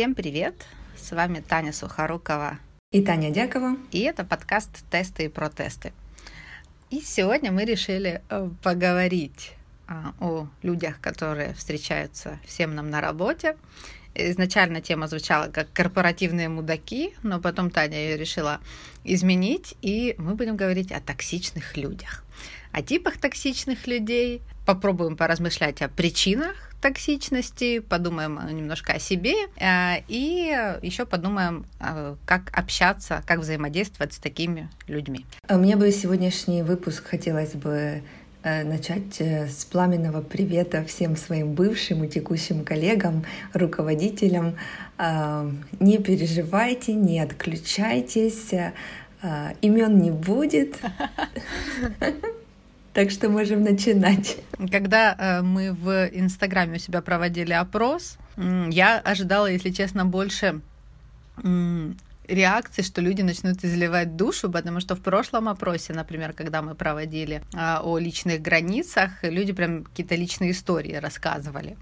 [0.00, 0.54] Всем привет!
[0.96, 2.58] С вами Таня Сухорукова
[2.90, 3.76] и Таня Дякова.
[3.90, 5.92] И это подкаст «Тесты и протесты».
[6.88, 9.52] И сегодня мы решили э, поговорить
[9.86, 13.58] а, о людях, которые встречаются всем нам на работе.
[14.14, 18.60] Изначально тема звучала как корпоративные мудаки, но потом Таня ее решила
[19.04, 22.24] изменить, и мы будем говорить о токсичных людях,
[22.72, 30.76] о типах токсичных людей, попробуем поразмышлять о причинах токсичности, подумаем немножко о себе э, и
[30.82, 35.24] еще подумаем, э, как общаться, как взаимодействовать с такими людьми.
[35.46, 38.02] А мне бы сегодняшний выпуск хотелось бы
[38.42, 44.56] э, начать с пламенного привета всем своим бывшим и текущим коллегам, руководителям.
[44.98, 48.50] Не переживайте, не отключайтесь,
[49.62, 50.76] имен не будет.
[52.92, 54.38] Так что можем начинать.
[54.70, 60.60] Когда э, мы в Инстаграме у себя проводили опрос, я ожидала, если честно, больше
[62.30, 67.42] реакции, что люди начнут изливать душу, потому что в прошлом опросе, например, когда мы проводили
[67.54, 71.76] а, о личных границах, люди прям какие-то личные истории рассказывали.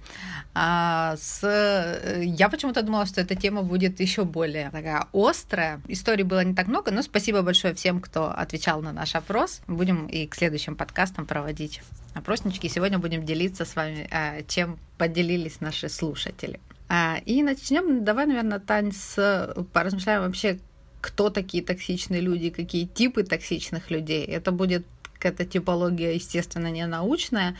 [0.54, 1.40] А с...
[1.44, 5.80] Э, я почему-то думала, что эта тема будет еще более такая острая.
[5.88, 9.60] Историй было не так много, но спасибо большое всем, кто отвечал на наш опрос.
[9.68, 11.82] Будем и к следующим подкастам проводить
[12.14, 12.68] опроснички.
[12.68, 16.60] Сегодня будем делиться с вами, а, чем поделились наши слушатели.
[16.88, 20.58] А, и начнем, давай, наверное, Тань, с поразмышляем вообще,
[21.00, 24.24] кто такие токсичные люди, какие типы токсичных людей.
[24.24, 27.56] Это будет какая-то типология, естественно, не научная,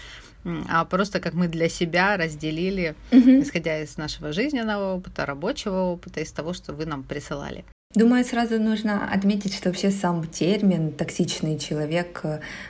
[0.69, 6.33] а просто как мы для себя разделили, исходя из нашего жизненного опыта, рабочего опыта, из
[6.33, 7.65] того, что вы нам присылали.
[7.95, 12.23] Думаю, сразу нужно отметить, что вообще сам термин «токсичный человек»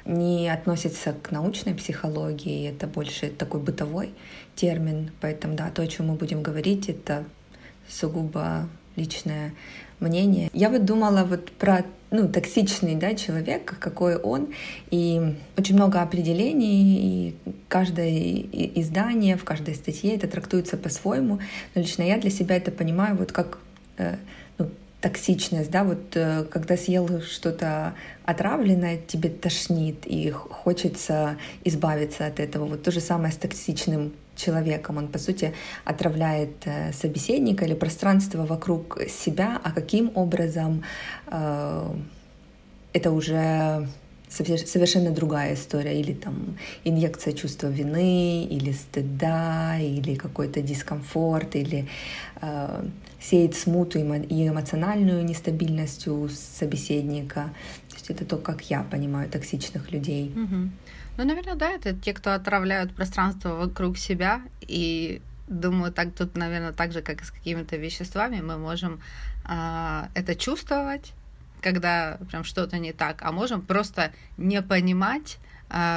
[0.04, 4.14] не относится к научной психологии, это больше такой бытовой
[4.54, 5.10] термин.
[5.20, 7.24] Поэтому, да, то, о чем мы будем говорить, это
[7.88, 9.54] сугубо личное
[9.98, 10.50] мнение.
[10.52, 14.54] Я вот думала вот про ну, токсичный да, человек, какой он,
[14.92, 21.40] и очень много определений, и каждое издание, в каждой статье это трактуется по-своему,
[21.74, 23.58] но лично я для себя это понимаю вот как
[23.96, 24.16] э,
[25.00, 27.94] токсичность, да, вот э, когда съел что-то
[28.24, 32.66] отравленное, тебе тошнит и хочется избавиться от этого.
[32.66, 34.96] Вот то же самое с токсичным человеком.
[34.96, 35.54] Он, по сути,
[35.84, 40.82] отравляет э, собеседника или пространство вокруг себя, а каким образом
[41.26, 41.94] э,
[42.92, 43.88] это уже
[44.28, 51.88] совершенно другая история, или там инъекция чувства вины, или стыда, или какой-то дискомфорт, или
[52.42, 52.82] э,
[53.20, 57.50] сеет смуту и эмоциональную нестабильность у собеседника.
[57.88, 60.30] То есть это то, как я понимаю токсичных людей.
[60.30, 60.70] Угу.
[61.18, 64.42] Ну, наверное, да, это те, кто отравляют пространство вокруг себя.
[64.60, 69.00] И думаю, так тут, наверное, так же, как и с какими-то веществами, мы можем
[69.44, 71.12] а, это чувствовать,
[71.60, 75.38] когда прям что-то не так, а можем просто не понимать,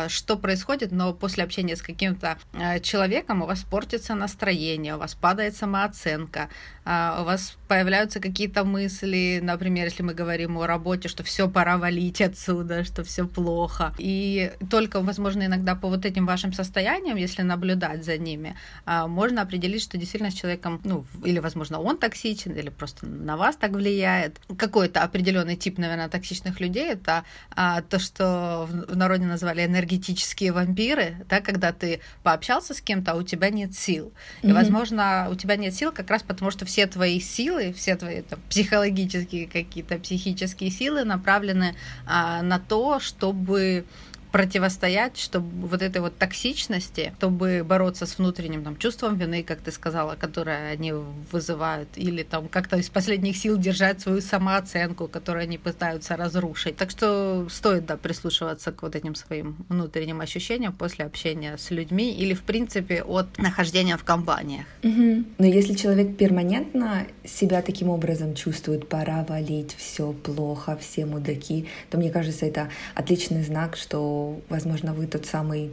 [0.10, 5.16] что происходит, но после общения с каким-то а, человеком у вас портится настроение, у вас
[5.16, 6.50] падает самооценка,
[6.84, 11.78] а, у вас появляются какие-то мысли, например, если мы говорим о работе, что все пора
[11.78, 13.94] валить отсюда, что все плохо.
[13.98, 18.56] И только, возможно, иногда по вот этим вашим состояниям, если наблюдать за ними,
[18.86, 23.56] можно определить, что действительно с человеком, ну, или, возможно, он токсичен, или просто на вас
[23.56, 24.40] так влияет.
[24.58, 27.24] Какой-то определенный тип, наверное, токсичных людей это
[27.56, 33.16] то, что в народе назвали были энергетические вампиры, да, когда ты пообщался с кем-то, а
[33.16, 34.12] у тебя нет сил.
[34.42, 34.54] И, mm-hmm.
[34.54, 38.40] возможно, у тебя нет сил как раз потому, что все твои силы, все твои там,
[38.50, 43.86] психологические какие-то психические силы направлены а, на то, чтобы
[44.32, 49.72] противостоять, чтобы вот этой вот токсичности, чтобы бороться с внутренним там, чувством вины, как ты
[49.72, 50.94] сказала, которое они
[51.32, 56.78] вызывают, или там как-то из последних сил держать свою самооценку, которую они пытаются разрушить.
[56.78, 62.14] Так что стоит, да, прислушиваться к вот этим своим внутренним ощущениям после общения с людьми
[62.14, 64.66] или, в принципе, от нахождения в компаниях.
[64.84, 65.24] Угу.
[65.38, 71.98] Но если человек перманентно себя таким образом чувствует, пора валить, все плохо, все мудаки, то
[71.98, 75.72] мне кажется, это отличный знак, что возможно, вы тот самый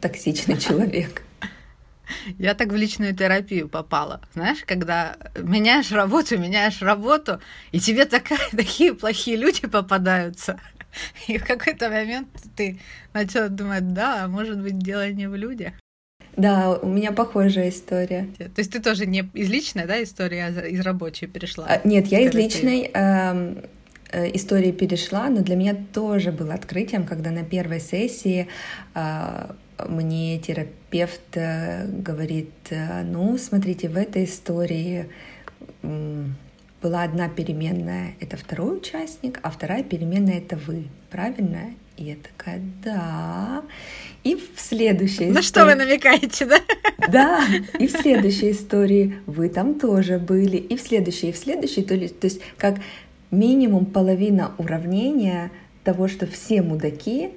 [0.00, 1.22] токсичный человек.
[2.38, 4.20] Я так в личную терапию попала.
[4.34, 7.40] Знаешь, когда меняешь работу, меняешь работу,
[7.72, 10.58] и тебе такая, такие плохие люди попадаются.
[11.26, 12.80] И в какой-то момент ты
[13.12, 15.74] начала думать, да, может быть, дело не в людях.
[16.36, 18.28] Да, у меня похожая история.
[18.38, 21.66] То есть ты тоже не из личной, да, истории, а из рабочей перешла?
[21.66, 22.90] А, нет, я из личной.
[22.94, 23.64] Э,
[24.12, 28.48] истории перешла, но для меня тоже было открытием, когда на первой сессии
[28.94, 29.54] а,
[29.86, 35.08] мне терапевт э, говорит, э, ну, смотрите, в этой истории
[36.82, 40.88] была одна переменная— это второй участник, а вторая переменная— это вы.
[41.10, 41.74] Правильно?
[41.96, 43.64] И я такая, да.
[44.22, 45.42] И в следующей На истории...
[45.42, 46.60] что вы намекаете, да?
[47.08, 47.44] Да,
[47.78, 51.94] и в следующей истории вы там тоже были, и в следующей, и в следующей, то
[51.94, 52.76] есть, то есть как
[53.30, 55.50] минимум половина уравнения
[55.84, 57.30] того, что все мудаки,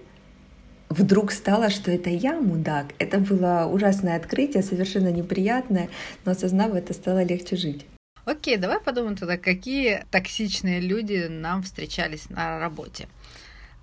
[0.89, 2.87] вдруг стало, что это я мудак.
[2.99, 5.89] Это было ужасное открытие, совершенно неприятное,
[6.25, 7.85] но осознав это, стало легче жить.
[8.25, 13.07] Окей, давай подумаем тогда, какие токсичные люди нам встречались на работе.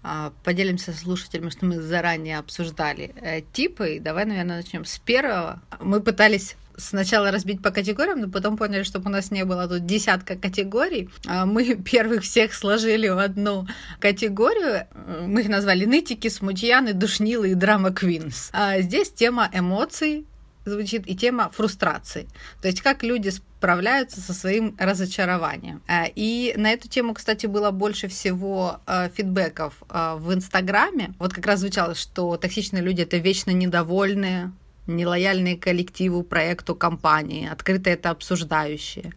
[0.02, 3.98] А, поделимся с слушателями, что мы заранее обсуждали э, типы.
[4.00, 5.60] Давай, наверное, начнем с первого.
[5.80, 9.84] Мы пытались сначала разбить по категориям, но потом поняли, чтобы у нас не было тут
[9.84, 11.10] десятка категорий.
[11.26, 13.66] А, мы первых всех сложили в одну
[14.00, 14.86] категорию.
[15.26, 18.50] Мы их назвали нытики, смутьяны, душнилы и драма квинс.
[18.52, 20.26] А здесь тема эмоций,
[20.64, 22.28] звучит и тема фрустрации.
[22.62, 25.82] То есть как люди справляются со своим разочарованием.
[25.88, 31.14] Э, и на эту тему, кстати, было больше всего э, фидбэков э, в Инстаграме.
[31.18, 34.52] Вот как раз звучало, что токсичные люди— это вечно недовольные,
[34.88, 39.12] нелояльные коллективу, проекту, компании, открыто это обсуждающие.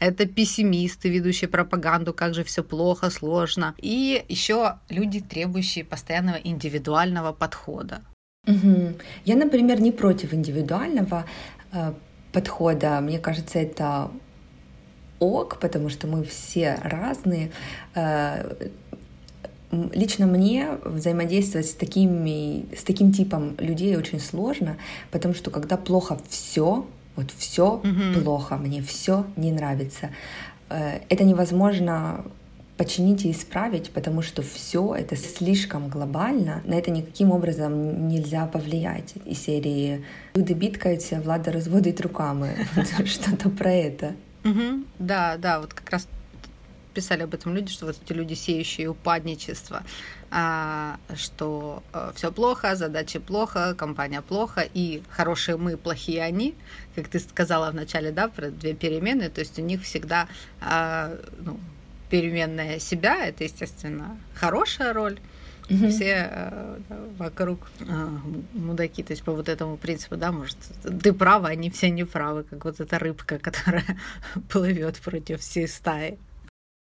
[0.00, 3.74] Это пессимисты, ведущие пропаганду, как же все плохо, сложно.
[3.76, 8.00] И еще люди, требующие постоянного индивидуального подхода.
[8.46, 8.94] Угу.
[9.26, 11.26] Я, например, не против индивидуального
[11.72, 11.92] э,
[12.32, 13.00] подхода.
[13.02, 14.10] Мне кажется, это
[15.18, 17.52] ок, потому что мы все разные.
[17.94, 18.70] Э,
[19.72, 24.76] лично мне взаимодействовать с, такими, с таким типом людей очень сложно,
[25.10, 26.86] потому что когда плохо все,
[27.16, 30.10] вот все mm плохо, мне все не нравится,
[30.68, 32.24] э, это невозможно
[32.76, 39.14] починить и исправить, потому что все это слишком глобально, на это никаким образом нельзя повлиять.
[39.26, 40.02] И серии
[40.34, 42.66] «Люди бідкаються, влада разводит руками».
[43.04, 44.14] Что-то про это.
[44.98, 46.08] Да, да, вот как раз
[46.90, 49.82] писали об этом люди, что вот эти люди, сеющие упадничество,
[50.30, 56.54] а, что а, все плохо, задачи плохо, компания плохо, и хорошие мы, плохие они,
[56.94, 60.28] как ты сказала в начале, да, про две перемены, то есть у них всегда
[60.60, 61.58] а, ну,
[62.10, 65.18] переменная себя, это, естественно, хорошая роль.
[65.70, 66.78] Все э,
[67.16, 68.08] вокруг э,
[68.54, 72.42] мудаки, то есть по вот этому принципу, да, может, ты права, они все не правы,
[72.42, 73.84] как вот эта рыбка, которая
[74.48, 76.18] плывет против всей стаи.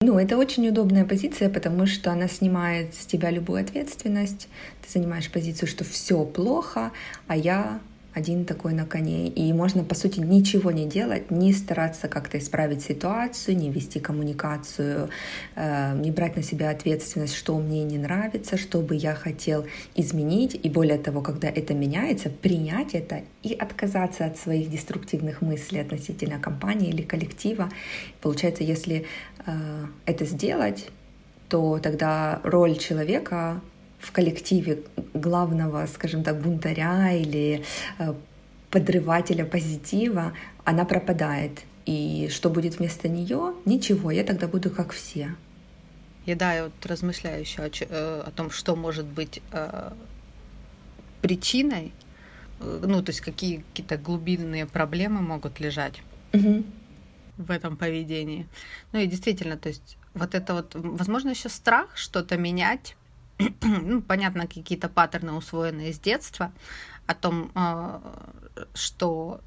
[0.04, 4.48] Ну, это очень удобная позиция, потому что она снимает с тебя любую ответственность.
[4.84, 6.90] Ты занимаешь позицию, что все плохо,
[7.28, 7.78] а я
[8.14, 9.28] один такой на коне.
[9.28, 15.08] И можно, по сути, ничего не делать, не стараться как-то исправить ситуацию, не вести коммуникацию,
[15.54, 20.58] э, не брать на себя ответственность, что мне не нравится, что бы я хотел изменить.
[20.62, 26.38] И более того, когда это меняется, принять это и отказаться от своих деструктивных мыслей относительно
[26.38, 27.70] компании или коллектива.
[28.20, 29.06] Получается, если
[29.46, 29.52] э,
[30.06, 30.90] это сделать,
[31.48, 33.60] то тогда роль человека
[34.02, 34.82] в коллективе
[35.14, 37.64] главного, скажем так, бунтаря или
[37.98, 38.14] э,
[38.70, 40.32] подрывателя позитива,
[40.64, 41.62] она пропадает.
[41.86, 43.54] И что будет вместо нее?
[43.64, 45.34] Ничего, я тогда буду как все.
[46.26, 49.92] И да, я вот размышляю еще о, э, о том, что может быть э,
[51.20, 51.92] причиной,
[52.60, 56.64] э, ну, то есть какие какие-то глубинные проблемы могут лежать угу.
[57.38, 58.46] в этом поведении.
[58.92, 62.96] Ну и действительно, то есть вот это вот, возможно, еще страх что-то менять,
[63.62, 66.52] ну, понятно, какие-то паттерны, усвоенные с детства,
[67.06, 68.00] о том, а,
[68.74, 69.40] что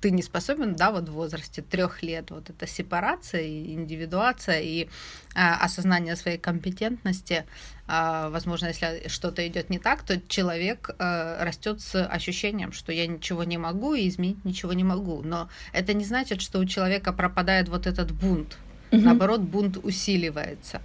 [0.00, 4.88] ты не способен, да, вот в возрасте трех лет, вот эта сепарация, индивидуация и
[5.34, 7.46] а, осознание своей компетентности,
[7.86, 13.06] а, возможно, если что-то идет не так, то человек а, растет с ощущением, что я
[13.06, 15.22] ничего не могу и изменить ничего не могу.
[15.22, 18.56] Но это не значит, что у человека пропадает вот этот бунт.
[18.92, 19.00] Угу.
[19.00, 20.80] Наоборот, бунт усиливается.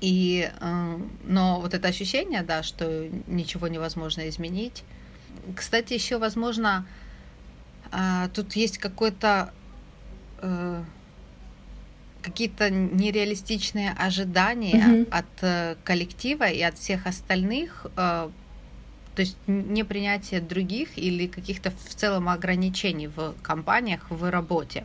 [0.00, 4.84] И, э, но вот это ощущение, да, что ничего невозможно изменить.
[5.56, 6.86] Кстати, еще, возможно,
[7.90, 9.52] э, тут есть какой-то
[10.40, 10.82] э,
[12.22, 15.08] какие-то нереалистичные ожидания mm-hmm.
[15.10, 18.32] от коллектива и от всех остальных, то
[19.16, 24.84] есть непринятие других или каких-то в целом ограничений в компаниях, в работе.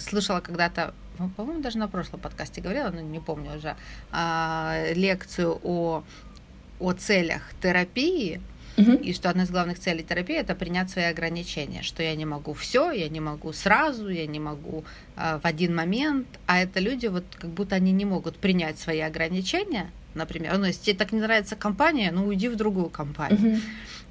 [0.00, 0.94] Слышала когда-то
[1.36, 3.76] по-моему, даже на прошлом подкасте говорила, но не помню уже,
[4.12, 6.04] а, лекцию о,
[6.80, 8.40] о целях терапии,
[8.76, 8.92] угу.
[8.92, 12.54] и что одна из главных целей терапии это принять свои ограничения, что я не могу
[12.54, 14.84] все, я не могу сразу, я не могу
[15.16, 19.00] а, в один момент, а это люди вот как будто они не могут принять свои
[19.00, 23.60] ограничения, например, ну если тебе так не нравится компания, ну уйди в другую компанию, угу.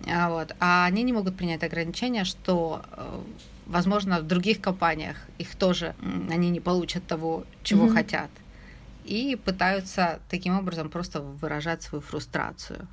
[0.07, 3.21] а, вот, а они не могут принять ограничения, что э,
[3.65, 5.95] возможно, в других компаниях их тоже,
[6.29, 7.93] они не получат того, чего mm-hmm.
[7.93, 8.29] хотят.
[9.05, 12.87] И пытаются таким образом просто выражать свою фрустрацию.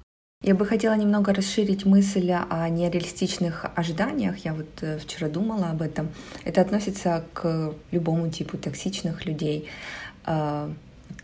[0.45, 4.45] Я бы хотела немного расширить мысль о нереалистичных ожиданиях.
[4.45, 6.09] Я вот э, вчера думала об этом.
[6.45, 9.69] Это относится к любому типу токсичных людей.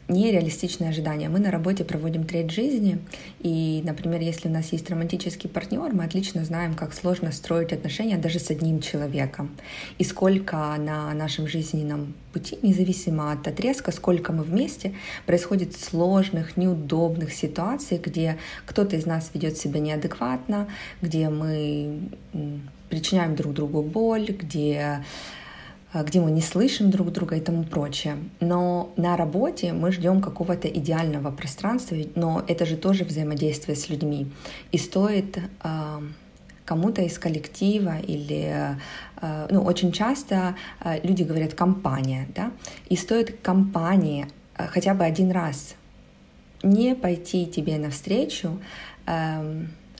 [0.08, 1.28] Нереалистичные ожидания.
[1.28, 2.98] Мы на работе проводим треть жизни,
[3.40, 8.16] и, например, если у нас есть романтический партнер, мы отлично знаем, как сложно строить отношения
[8.16, 9.50] даже с одним человеком,
[9.98, 14.94] и сколько на нашем жизненном пути, независимо от отрезка, сколько мы вместе,
[15.26, 20.68] происходит сложных, неудобных ситуаций, где кто-то из нас ведет себя неадекватно,
[21.02, 21.98] где мы
[22.88, 25.04] причиняем друг другу боль, где
[25.94, 28.16] где мы не слышим друг друга и тому прочее.
[28.40, 34.30] Но на работе мы ждем какого-то идеального пространства, но это же тоже взаимодействие с людьми.
[34.72, 36.00] И стоит э,
[36.64, 38.76] кому-то из коллектива или
[39.20, 40.54] э, ну, очень часто
[41.02, 42.50] люди говорят компания, да,
[42.88, 44.26] и стоит компании
[44.56, 45.74] хотя бы один раз
[46.62, 48.58] не пойти тебе навстречу,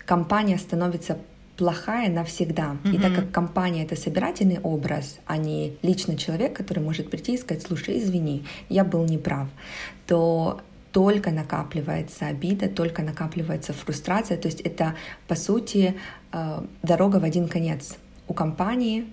[0.05, 1.19] компания становится
[1.59, 2.77] плохая навсегда.
[2.85, 2.95] Mm-hmm.
[2.95, 7.39] И так как компания это собирательный образ, а не лично человек, который может прийти и
[7.39, 9.49] сказать, слушай, извини, я был неправ,
[10.07, 10.61] то
[10.93, 14.39] только накапливается обида, только накапливается фрустрация.
[14.39, 14.95] То есть это,
[15.27, 15.95] по сути,
[16.33, 17.97] э, дорога в один конец.
[18.29, 19.07] У компании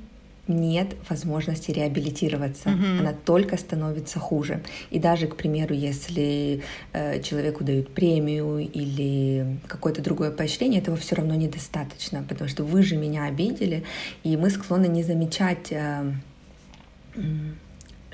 [0.47, 2.99] нет возможности реабилитироваться, mm-hmm.
[2.99, 4.61] она только становится хуже.
[4.91, 6.61] И даже, к примеру, если
[6.93, 12.83] э, человеку дают премию или какое-то другое поощрение, этого все равно недостаточно, потому что вы
[12.83, 13.83] же меня обидели,
[14.23, 16.11] и мы склонны не замечать э,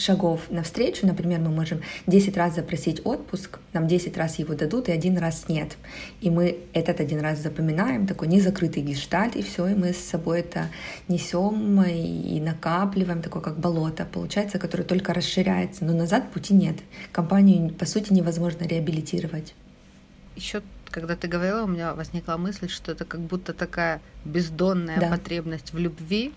[0.02, 1.06] шагов навстречу.
[1.06, 5.48] Например, мы можем 10 раз запросить отпуск, нам 10 раз его дадут, и один раз
[5.48, 5.78] нет.
[6.22, 10.40] И мы этот один раз запоминаем, такой незакрытый гештальт, и все, и мы с собой
[10.40, 10.70] это
[11.08, 16.78] несем и накапливаем, такое как болото, получается, которое только расширяется, но назад пути нет.
[17.12, 19.54] Компанию, по сути, невозможно реабилитировать.
[20.36, 25.10] Еще когда ты говорила, у меня возникла мысль, что это как будто такая бездонная да.
[25.10, 26.34] потребность в любви,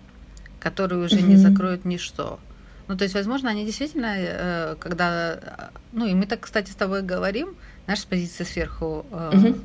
[0.59, 1.27] которую уже mm-hmm.
[1.27, 2.39] не закроет ничто.
[2.87, 5.71] Ну, то есть, возможно, они действительно, э, когда...
[5.91, 9.57] Ну, и мы так, кстати, с тобой говорим, знаешь, с позиции сверху, угу.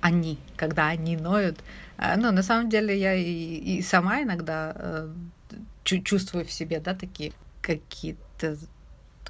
[0.00, 1.58] они, когда они ноют.
[2.16, 5.06] Ну, на самом деле, я и, и сама иногда
[5.84, 8.56] чувствую в себе, да, такие какие-то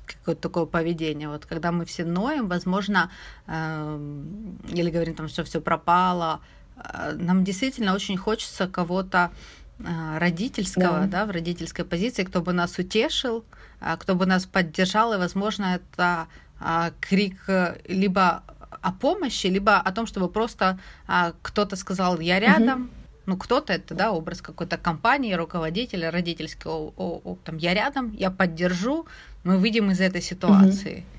[0.07, 1.29] какое-то такое поведение.
[1.29, 3.11] Вот когда мы все ноем, возможно,
[3.47, 6.41] или говорим там, что все пропало,
[7.15, 9.33] нам действительно очень хочется кого-то а,
[9.79, 11.07] родительского, да.
[11.07, 13.45] да, в родительской позиции, кто бы нас утешил,
[13.81, 16.29] а, кто бы нас поддержал, и, возможно, это
[16.59, 18.43] а, крик э, либо
[18.81, 20.79] о помощи, либо о том, чтобы просто
[21.43, 22.91] кто-то сказал «я рядом», угу.
[23.27, 28.31] ну, кто-то это, да, образ какой-то компании, руководителя, родительского, о, о, там, я рядом, я
[28.31, 29.07] поддержу,
[29.45, 30.99] мы выйдем из этой ситуации.
[30.99, 31.16] Угу.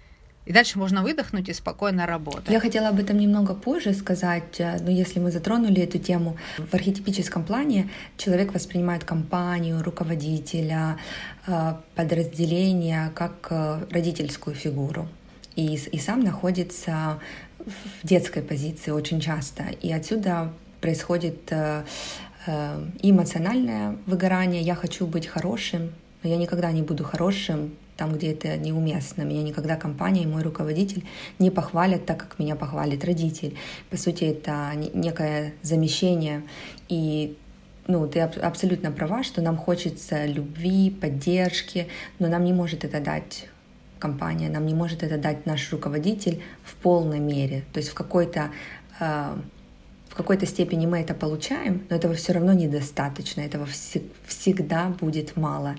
[0.47, 2.49] И дальше можно выдохнуть и спокойно работать.
[2.49, 6.73] Я хотела об этом немного позже сказать, э, но если мы затронули эту тему, в
[6.73, 10.97] архетипическом плане человек воспринимает компанию, руководителя,
[11.47, 15.09] э, подразделение как э, родительскую фигуру.
[15.57, 17.19] И, и сам находится
[17.59, 19.63] в детской позиции очень часто.
[19.81, 21.51] И отсюда происходит
[23.01, 24.61] эмоциональное выгорание.
[24.61, 25.91] Я хочу быть хорошим,
[26.23, 29.23] но я никогда не буду хорошим, там, где это неуместно.
[29.23, 31.03] Меня никогда компания и мой руководитель
[31.39, 33.57] не похвалят так, как меня похвалит родитель.
[33.89, 36.43] По сути, это некое замещение.
[36.87, 37.35] И
[37.87, 41.87] ну, ты абсолютно права, что нам хочется любви, поддержки,
[42.19, 43.47] но нам не может это дать
[43.99, 47.63] компания, нам не может это дать наш руководитель в полной мере.
[47.73, 48.51] То есть в какой-то
[48.99, 49.35] э,
[50.09, 55.37] в какой-то степени мы это получаем, но этого все равно недостаточно, этого вс- всегда будет
[55.37, 55.75] мало.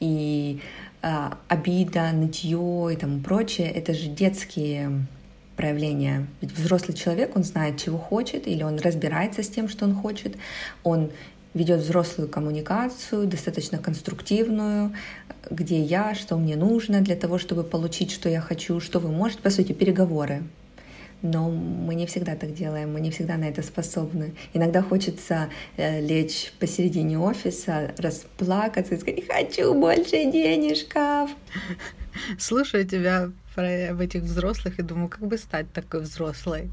[0.00, 0.60] И
[1.02, 5.06] э, обида, нытье и тому прочее, это же детские
[5.56, 6.26] проявления.
[6.40, 10.36] Ведь взрослый человек, он знает, чего хочет, или он разбирается с тем, что он хочет,
[10.84, 11.10] он
[11.54, 14.92] ведет взрослую коммуникацию, достаточно конструктивную,
[15.50, 19.42] где я, что мне нужно для того, чтобы получить, что я хочу, что вы можете,
[19.42, 20.44] по сути, переговоры
[21.22, 24.34] но мы не всегда так делаем, мы не всегда на это способны.
[24.52, 31.30] Иногда хочется э, лечь посередине офиса, расплакаться и сказать «хочу больше денежков».
[32.38, 36.70] Слушаю тебя про об этих взрослых и думаю, как бы стать такой взрослой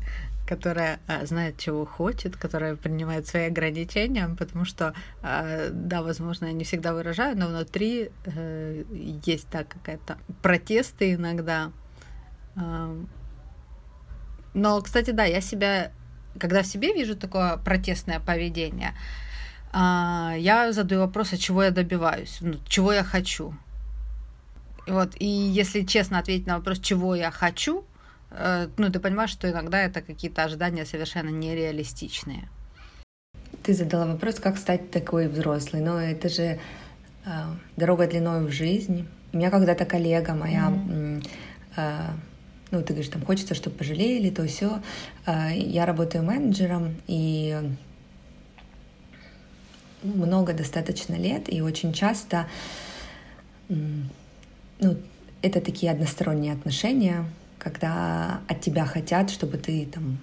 [0.48, 6.52] которая а, знает, чего хочет, которая принимает свои ограничения, потому что, а, да, возможно, я
[6.52, 8.84] не всегда выражаю, но внутри а,
[9.26, 11.72] есть, да, какая-то протесты иногда.
[12.56, 12.96] А,
[14.56, 15.92] но, кстати, да, я себя,
[16.40, 18.94] когда в себе вижу такое протестное поведение,
[19.74, 23.54] а, я задаю вопрос, а чего я добиваюсь, ну, чего я хочу.
[24.88, 27.84] Вот, и если честно ответить на вопрос, чего я хочу,
[28.32, 32.48] э, ну, ты понимаешь, что иногда это какие-то ожидания совершенно нереалистичные.
[33.64, 36.60] Ты задала вопрос, как стать такой взрослой, но это же э,
[37.76, 39.08] дорога длиной в жизнь.
[39.34, 41.28] У меня когда-то коллега моя, mm-hmm.
[41.78, 42.00] э,
[42.72, 44.82] ну, ты говоришь, там хочется, чтобы пожалели, то все.
[45.26, 47.58] Э, я работаю менеджером, и
[50.04, 52.48] много достаточно лет, и очень часто
[53.70, 54.98] ну,
[55.42, 57.26] это такие односторонние отношения,
[57.58, 60.20] когда от тебя хотят, чтобы ты там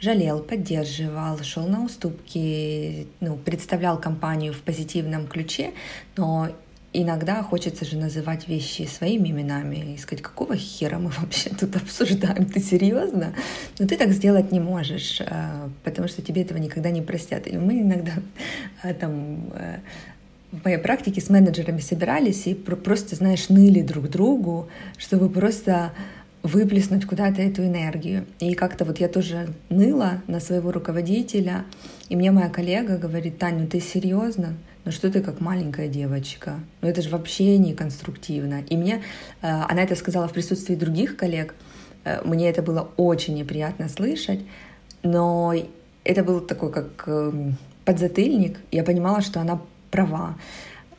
[0.00, 5.72] жалел, поддерживал, шел на уступки, ну, представлял компанию в позитивном ключе,
[6.16, 6.50] но
[6.94, 12.46] иногда хочется же называть вещи своими именами и сказать, какого хера мы вообще тут обсуждаем,
[12.46, 13.34] ты серьезно?
[13.78, 17.46] Но ты так сделать не можешь, э, потому что тебе этого никогда не простят.
[17.48, 18.12] И мы иногда
[18.82, 19.78] э, там э,
[20.52, 25.92] в моей практике с менеджерами собирались и просто, знаешь, ныли друг другу, чтобы просто
[26.44, 28.26] выплеснуть куда-то эту энергию.
[28.38, 31.64] И как-то вот я тоже ныла на своего руководителя,
[32.08, 34.54] и мне моя коллега говорит, Таня, ну ты серьезно?
[34.84, 36.60] Ну что ты как маленькая девочка?
[36.82, 38.62] Ну это же вообще не конструктивно.
[38.68, 39.02] И мне,
[39.40, 41.54] э, она это сказала в присутствии других коллег,
[42.04, 44.40] э, мне это было очень неприятно слышать,
[45.02, 45.54] но
[46.04, 48.58] это был такой как эм, подзатыльник.
[48.70, 49.58] Я понимала, что она
[49.90, 50.36] права.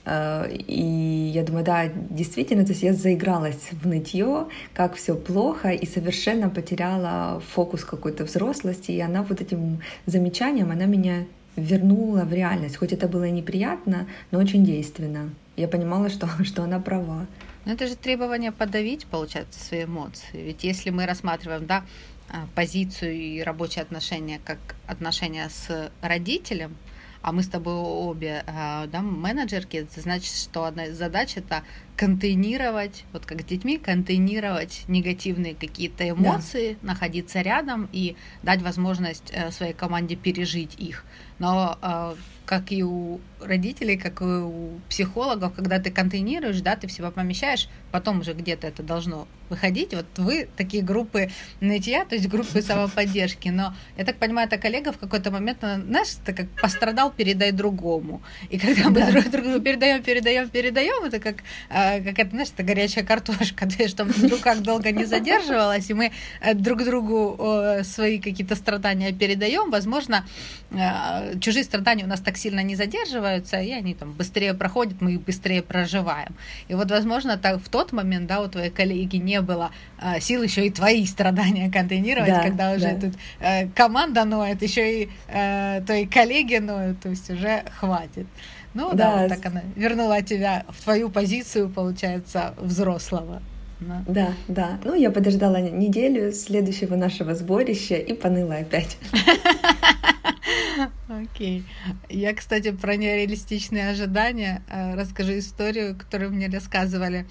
[0.06, 5.70] Э, и я думаю, да, действительно, то есть я заигралась в нытье, как все плохо,
[5.70, 12.34] и совершенно потеряла фокус какой-то взрослости, и она вот этим замечанием, она меня вернула в
[12.34, 12.78] реальность.
[12.78, 15.30] Хоть это было неприятно, но очень действенно.
[15.56, 17.26] Я понимала, что, что она права.
[17.66, 20.38] Но это же требование подавить, получается, свои эмоции.
[20.38, 21.84] Ведь если мы рассматриваем, да,
[22.30, 26.76] а, позицию и рабочие отношения как отношения с родителем,
[27.22, 31.64] а мы с тобой обе а, да, менеджерки, значит, что одна из задач это
[31.96, 36.90] контейнировать, вот как с детьми, контейнировать негативные какие-то эмоции, да.
[36.90, 41.06] находиться рядом и дать возможность э, своей команде пережить их.
[41.40, 46.88] Но а, как и у родителей, как и у психологов, когда ты контейнируешь, да, ты
[46.88, 49.94] в себя помещаешь, потом уже где-то это должно выходить.
[49.94, 51.30] Вот вы такие группы
[51.60, 53.50] нытья, то есть группы самоподдержки.
[53.50, 58.22] Но я так понимаю, это коллега в какой-то момент, знаешь, ты как пострадал, передай другому.
[58.50, 59.12] И когда мы да.
[59.12, 61.38] друг другу передаем, передаем, передаем, это как,
[61.70, 65.90] а, как это, знаешь, это горячая картошка, то есть, чтобы в руках долго не задерживалась,
[65.90, 67.40] и мы э, друг другу
[67.84, 70.26] свои какие-то страдания передаем, возможно,
[70.72, 75.14] э, чужие страдания у нас так сильно не задерживаются, и они там быстрее проходят, мы
[75.14, 76.36] их быстрее проживаем.
[76.68, 79.72] И вот, возможно, так, в тот момент, да, у твоей коллеги не было
[80.02, 83.02] э, сил еще и твои страдания контейнировать, да, когда уже да.
[83.02, 88.28] тут э, команда ноет, еще и э, твои коллеги ноют, то есть уже хватит.
[88.76, 93.42] Ну да, да вот так она вернула тебя в твою позицию, получается, взрослого.
[93.80, 94.04] Да.
[94.08, 94.80] да, да.
[94.84, 98.98] Ну, я подождала неделю следующего нашего сборища и поныла опять.
[101.10, 101.64] Окей.
[102.10, 107.26] Я, кстати, про нереалистичные ожидания э, расскажу историю, которую мне рассказывали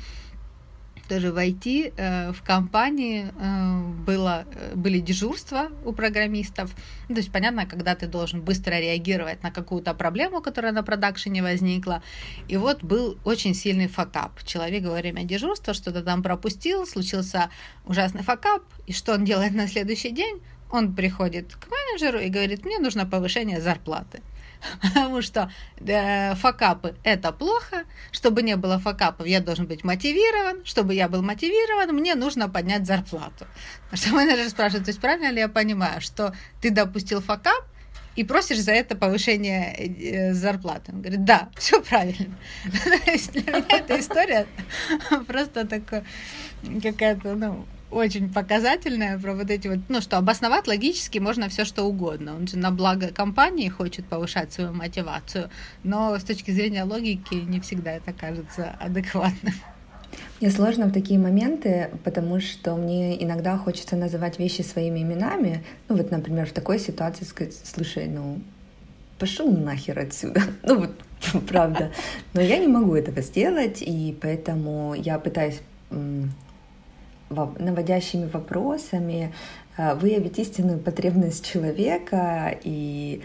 [1.09, 6.75] тоже в IT, э, в компании э, было, были дежурства у программистов.
[7.09, 11.43] Ну, то есть, понятно, когда ты должен быстро реагировать на какую-то проблему, которая на продакшене
[11.43, 12.03] возникла.
[12.49, 14.43] И вот был очень сильный факап.
[14.45, 17.51] Человек во время дежурства что-то там пропустил, случился
[17.87, 20.41] ужасный факап, и что он делает на следующий день?
[20.71, 24.21] Он приходит к менеджеру и говорит, мне нужно повышение зарплаты.
[24.83, 25.51] Потому что
[25.81, 27.85] э, факапы– это плохо.
[28.13, 30.65] Чтобы не было факапов, я должен быть мотивирован.
[30.65, 33.47] Чтобы я был мотивирован, мне нужно поднять зарплату.
[33.93, 37.65] Что менеджер спрашивает, то есть правильно ли я понимаю, что ты допустил факап,
[38.17, 40.93] и просишь за это повышение э, зарплаты.
[40.93, 42.37] Он говорит, да, все правильно.
[42.85, 44.47] То есть для меня эта история
[45.27, 46.05] просто такая
[46.83, 51.85] какая-то, ну, очень показательная про вот эти вот, ну что, обосновать логически можно все что
[51.85, 52.35] угодно.
[52.35, 55.51] Он же на благо компании хочет повышать свою мотивацию,
[55.83, 59.55] но с точки зрения логики не всегда это кажется адекватным.
[60.41, 65.65] Мне сложно в такие моменты, потому что мне иногда хочется называть вещи своими именами.
[65.89, 68.41] Ну вот, например, в такой ситуации сказать, слушай, ну
[69.19, 70.43] пошел нахер отсюда.
[70.63, 70.91] Ну вот,
[71.49, 71.93] правда.
[72.33, 75.61] Но я не могу этого сделать, и поэтому я пытаюсь
[77.31, 79.33] наводящими вопросами
[79.77, 83.23] э, выявить истинную потребность человека и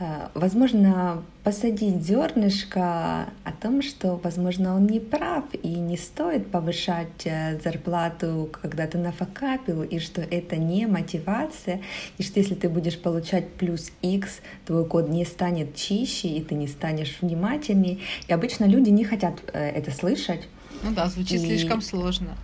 [0.00, 7.26] Э, возможно, посадить зернышко о том, что, возможно, он не прав и не стоит повышать
[7.26, 11.82] э, зарплату, когда ты нафакапил, и что это не мотивация,
[12.16, 16.54] и что если ты будешь получать плюс X, твой код не станет чище, и ты
[16.54, 17.98] не станешь внимательнее.
[18.26, 20.48] И обычно люди не хотят это слышать.
[20.82, 21.46] Ну да, звучит и...
[21.46, 22.38] слишком сложно.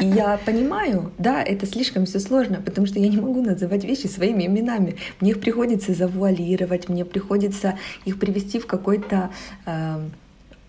[0.00, 4.06] И я понимаю, да, это слишком все сложно, потому что я не могу называть вещи
[4.06, 4.96] своими именами.
[5.20, 9.30] Мне их приходится завуалировать, мне приходится их привести в какой-то
[9.66, 10.00] э,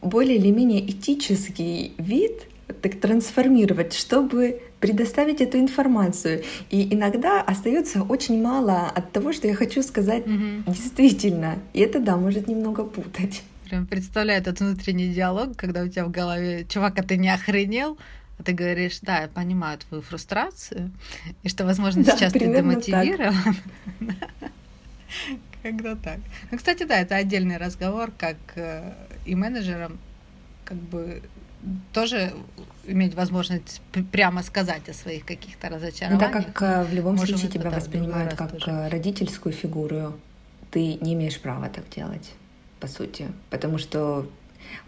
[0.02, 2.44] более или менее этический вид,
[2.82, 6.44] так трансформировать, чтобы предоставить эту информацию.
[6.70, 10.64] И иногда остается очень мало от того, что я хочу сказать mm-hmm.
[10.68, 11.60] действительно.
[11.74, 13.42] И это, да, может немного путать.
[13.70, 17.98] Прям представляю этот внутренний диалог, когда у тебя в голове, чувак, а ты не охренел?
[18.40, 20.92] А ты говоришь, да, я понимаю твою фрустрацию,
[21.44, 23.56] и что, возможно, да, сейчас ты демотивирован.
[25.62, 26.20] Когда так.
[26.50, 28.94] Ну, кстати, да, это отдельный разговор, как э,
[29.26, 30.00] и менеджерам,
[30.64, 31.22] как бы
[31.92, 32.34] тоже
[32.86, 36.34] иметь возможность прямо сказать о своих каких-то разочарованиях.
[36.34, 38.72] Ну, да, как э, в любом Может, случае тебя воспринимают как тоже.
[38.72, 40.14] Э, родительскую фигуру,
[40.72, 42.32] ты не имеешь права так делать,
[42.80, 44.30] по сути, потому что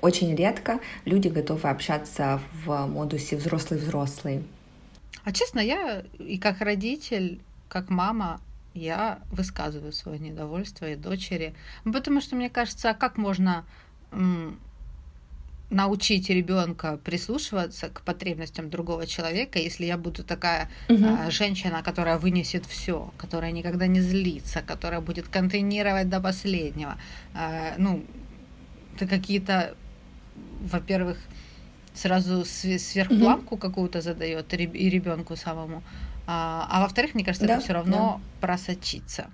[0.02, 4.44] очень редко люди готовы общаться в модусе взрослый-взрослый.
[5.24, 7.40] А честно, я и как родитель,
[7.70, 8.40] как мама,
[8.74, 11.54] я высказываю свое недовольство и дочери.
[11.84, 13.66] Потому что мне кажется, а как можно
[15.72, 21.06] научить ребенка прислушиваться к потребностям другого человека, если я буду такая угу.
[21.06, 26.98] а, женщина, которая вынесет все, которая никогда не злится, которая будет контейнировать до последнего.
[27.34, 28.04] А, ну,
[28.96, 29.76] это какие-то
[30.62, 31.18] во-первых,
[31.94, 33.60] сразу сверхпланку mm-hmm.
[33.60, 35.84] какую-то задает и ребенку самому.
[36.28, 38.48] А, а во-вторых, мне кажется, да, это все равно да.
[38.48, 39.30] просочится.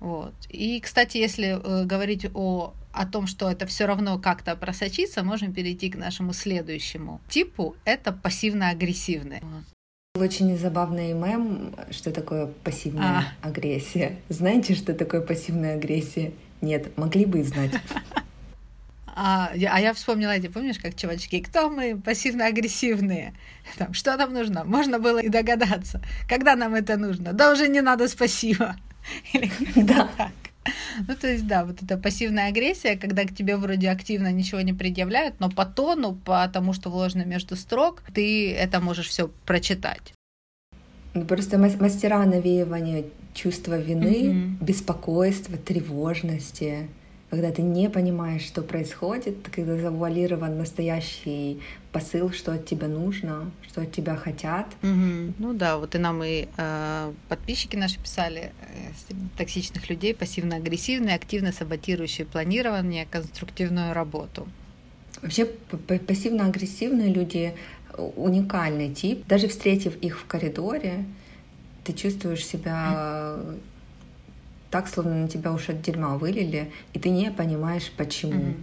[0.00, 0.34] Вот.
[0.48, 5.52] И, кстати, если э, говорить о, о том, что это все равно как-то просочится, можем
[5.52, 7.76] перейти к нашему следующему типу.
[7.84, 9.40] Это пассивно-агрессивный.
[10.16, 13.48] Очень забавный мем, что такое пассивная а.
[13.48, 14.20] агрессия.
[14.28, 16.32] Знаете, что такое пассивная агрессия?
[16.60, 17.72] Нет, могли бы и знать.
[19.16, 23.32] А я, а я вспомнила эти, помнишь, как чувачки, кто мы пассивно-агрессивные?
[23.78, 24.64] Там, что нам нужно?
[24.64, 26.02] Можно было и догадаться.
[26.28, 27.32] Когда нам это нужно?
[27.32, 28.74] Да уже не надо спасибо.
[29.32, 30.08] Или да.
[30.16, 30.32] так.
[31.06, 34.72] Ну, то есть, да, вот эта пассивная агрессия, когда к тебе вроде активно ничего не
[34.72, 40.14] предъявляют, но по тону, по тому, что вложено между строк, ты это можешь все прочитать.
[41.12, 44.64] Ну, просто мастера навеивания чувства вины, mm-hmm.
[44.64, 46.88] беспокойства, тревожности
[47.34, 53.80] когда ты не понимаешь, что происходит, когда завуалирован настоящий посыл, что от тебя нужно, что
[53.82, 54.66] от тебя хотят.
[54.82, 55.34] Угу.
[55.38, 58.52] Ну да, вот и нам и э, подписчики наши писали
[59.08, 64.46] э, токсичных людей, пассивно-агрессивные, активно саботирующие планирование, конструктивную работу.
[65.20, 65.46] Вообще
[66.06, 67.54] пассивно-агрессивные люди
[68.16, 69.26] уникальный тип.
[69.26, 71.04] Даже встретив их в коридоре,
[71.82, 73.36] ты чувствуешь себя
[74.74, 78.32] так, словно на тебя уж от дерьма вылили, и ты не понимаешь, почему.
[78.32, 78.62] Mm-hmm.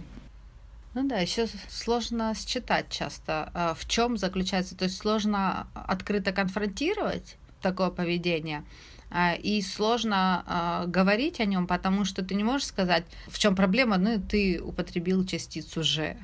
[0.92, 7.38] Ну да, еще сложно считать часто, а, в чем заключается, то есть сложно открыто конфронтировать
[7.62, 8.62] такое поведение,
[9.10, 13.56] а, и сложно а, говорить о нем, потому что ты не можешь сказать, в чем
[13.56, 16.18] проблема, ну ты употребил частицу же.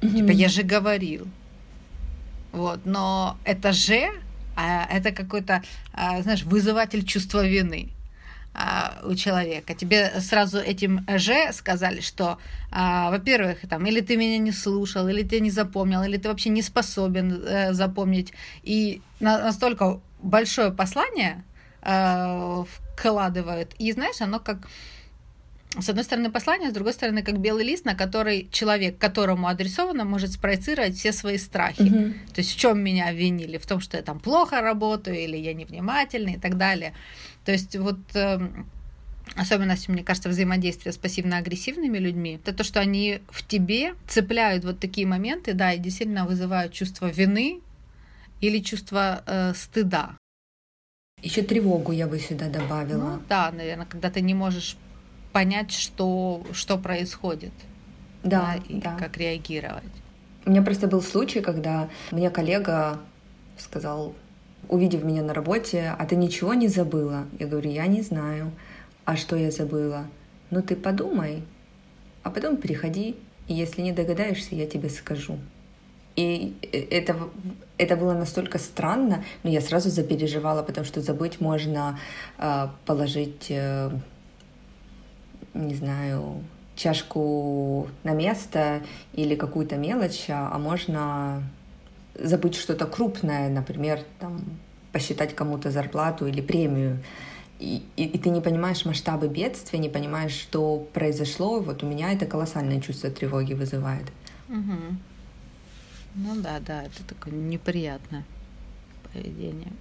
[0.00, 0.16] Mm-hmm.
[0.16, 1.28] Типа я же говорил.
[2.50, 4.10] Вот, но это же,
[4.56, 7.93] это какой-то, знаешь, вызыватель чувства вины.
[8.56, 9.74] А, у человека.
[9.74, 12.38] Тебе сразу этим же сказали, что,
[12.70, 16.50] а, во-первых, там, или ты меня не слушал, или ты не запомнил, или ты вообще
[16.50, 18.32] не способен э, запомнить.
[18.62, 21.42] И настолько большое послание
[21.82, 22.64] э,
[22.94, 23.74] вкладывают.
[23.80, 24.68] И знаешь, оно как
[25.80, 30.04] с одной стороны послание, с другой стороны как белый лист, на который человек, которому адресовано,
[30.04, 31.82] может спроецировать все свои страхи.
[31.82, 32.12] Mm-hmm.
[32.34, 33.58] То есть в чем меня обвинили?
[33.58, 36.94] В том, что я там плохо работаю, или я невнимательный и так далее.
[37.44, 38.38] То есть вот э,
[39.34, 44.78] особенность, мне кажется, взаимодействия с пассивно-агрессивными людьми, это то, что они в тебе цепляют вот
[44.78, 47.60] такие моменты, да, и действительно вызывают чувство вины
[48.40, 50.16] или чувство э, стыда.
[51.22, 53.14] Еще тревогу я бы сюда добавила.
[53.14, 54.76] Ну, да, наверное, когда ты не можешь
[55.34, 57.52] понять, что, что происходит.
[58.22, 58.96] Да, да, и да.
[58.96, 59.82] как реагировать.
[60.46, 63.00] У меня просто был случай, когда мне коллега
[63.58, 64.14] сказал,
[64.68, 67.26] увидев меня на работе, а ты ничего не забыла?
[67.40, 68.52] Я говорю, я не знаю.
[69.04, 70.06] А что я забыла?
[70.50, 71.42] Ну ты подумай,
[72.22, 73.16] а потом приходи,
[73.48, 75.38] и если не догадаешься, я тебе скажу.
[76.14, 76.56] И
[76.90, 77.16] это,
[77.76, 81.98] это было настолько странно, но я сразу запереживала, потому что забыть можно
[82.38, 83.90] э, положить э,
[85.54, 86.42] не знаю,
[86.76, 91.42] чашку на место или какую-то мелочь, а, а можно
[92.14, 94.44] забыть что-то крупное, например, там,
[94.92, 97.02] посчитать кому-то зарплату или премию.
[97.58, 101.60] И, и, и ты не понимаешь масштабы бедствия, не понимаешь, что произошло.
[101.60, 104.06] Вот у меня это колоссальное чувство тревоги вызывает.
[104.48, 104.96] Угу.
[106.16, 108.24] Ну да, да, это такое неприятное
[109.12, 109.72] поведение.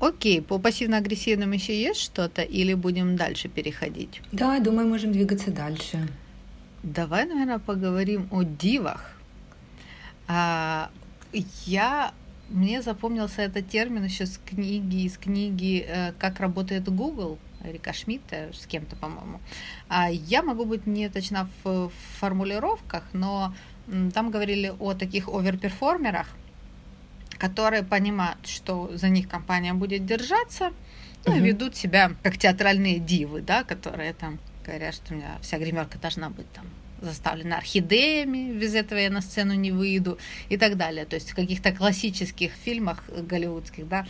[0.00, 4.22] Окей, по пассивно-агрессивным еще есть что-то или будем дальше переходить?
[4.32, 6.08] Да, думаю, можем двигаться дальше.
[6.82, 9.12] Давай, наверное, поговорим о дивах.
[10.26, 10.90] А,
[11.66, 12.12] я
[12.48, 18.50] мне запомнился этот термин еще с книги, из книги э, «Как работает Google», Эрика Шмидта
[18.52, 19.40] с кем-то, по-моему.
[19.88, 23.54] А я могу быть не точна в формулировках, но
[24.14, 26.28] там говорили о таких оверперформерах,
[27.40, 30.72] которые понимают, что за них компания будет держаться,
[31.24, 35.58] ну, и ведут себя как театральные дивы, да, которые там говорят, что у меня вся
[35.58, 36.66] гримерка должна быть там
[37.00, 40.18] заставлена орхидеями, без этого я на сцену не выйду
[40.50, 41.06] и так далее.
[41.06, 44.06] То есть в каких-то классических фильмах голливудских, да,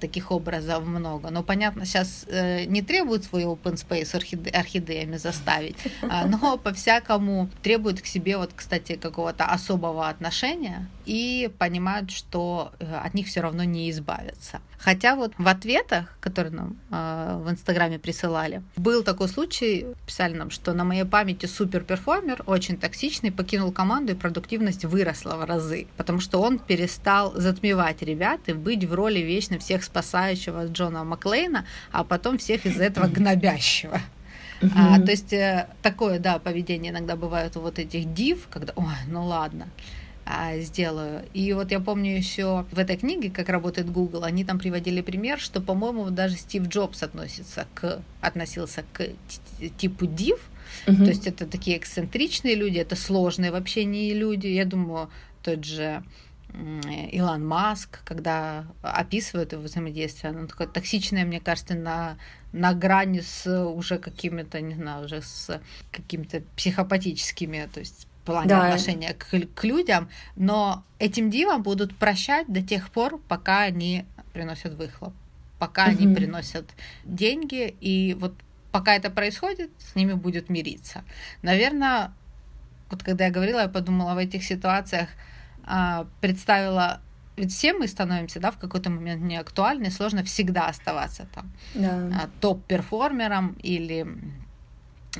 [0.00, 1.30] таких образов много.
[1.30, 7.48] Но, понятно, сейчас э, не требуют свой open space орхиде- орхидеями заставить, а, но по-всякому
[7.62, 13.40] требуют к себе, вот, кстати, какого-то особого отношения и понимают, что э, от них все
[13.40, 14.60] равно не избавиться.
[14.78, 20.50] Хотя вот в ответах, которые нам э, в Инстаграме присылали, был такой случай, писали нам,
[20.50, 26.20] что на моей памяти суперперформер, очень токсичный, покинул команду, и продуктивность выросла в разы, потому
[26.20, 32.04] что он перестал затмевать ребят и быть в роли вечно всех спасающего Джона Маклейна, а
[32.04, 34.00] потом всех из этого гнобящего.
[34.60, 34.70] Uh-huh.
[34.74, 38.86] А, то есть э, такое, да, поведение иногда бывает у вот этих див, когда, ой,
[39.06, 39.68] ну ладно,
[40.26, 41.24] а, сделаю.
[41.32, 45.38] И вот я помню еще в этой книге, как работает Google, они там приводили пример,
[45.38, 49.08] что, по-моему, даже Стив Джобс относится к, относился к
[49.78, 50.40] типу див,
[50.86, 50.96] uh-huh.
[50.96, 54.48] то есть это такие эксцентричные люди, это сложные в общении люди.
[54.48, 55.08] Я думаю,
[55.42, 56.02] тот же
[57.12, 62.16] Илон Маск, когда описывает его взаимодействие, оно такое токсичное, мне кажется, на,
[62.52, 65.60] на грани с уже какими-то, не знаю, уже с
[65.92, 68.66] какими-то психопатическими, то есть плане да.
[68.66, 74.74] отношения к, к людям, но этим дивам будут прощать до тех пор, пока они приносят
[74.74, 75.14] выхлоп,
[75.58, 75.90] пока угу.
[75.92, 76.66] они приносят
[77.04, 78.34] деньги, и вот
[78.70, 81.04] пока это происходит, с ними будет мириться.
[81.40, 82.12] Наверное,
[82.90, 85.08] вот когда я говорила, я подумала в этих ситуациях,
[86.20, 87.00] представила
[87.38, 92.10] ведь все мы становимся, да, в какой-то момент неактуальны, сложно всегда оставаться там да.
[92.12, 94.06] А, топ-перформером или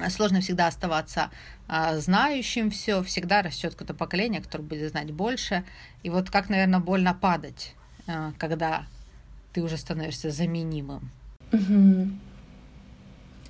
[0.09, 1.31] сложно всегда оставаться
[1.69, 5.65] а, знающим все, всегда растет какое-то поколение, которое будет знать больше.
[6.03, 7.75] И вот как, наверное, больно падать,
[8.07, 8.87] а, когда
[9.53, 11.11] ты уже становишься заменимым.
[11.53, 12.09] Угу.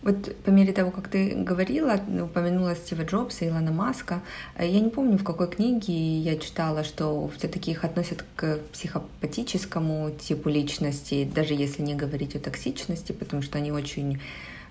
[0.03, 4.23] Вот по мере того, как ты говорила, упомянула Стива Джобса и Илона Маска,
[4.57, 10.13] э, я не помню, в какой книге я читала, что все-таки их относят к психопатическому
[10.13, 14.21] типу личности, даже если не говорить о токсичности, потому что они очень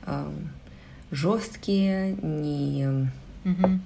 [0.06, 0.32] э,
[1.12, 3.10] жесткие, не...
[3.44, 3.80] Угу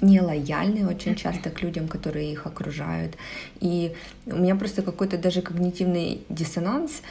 [0.00, 3.16] не лояльны очень часто к людям, которые их окружают.
[3.60, 3.94] И
[4.26, 7.02] у меня просто какой-то даже когнитивный диссонанс,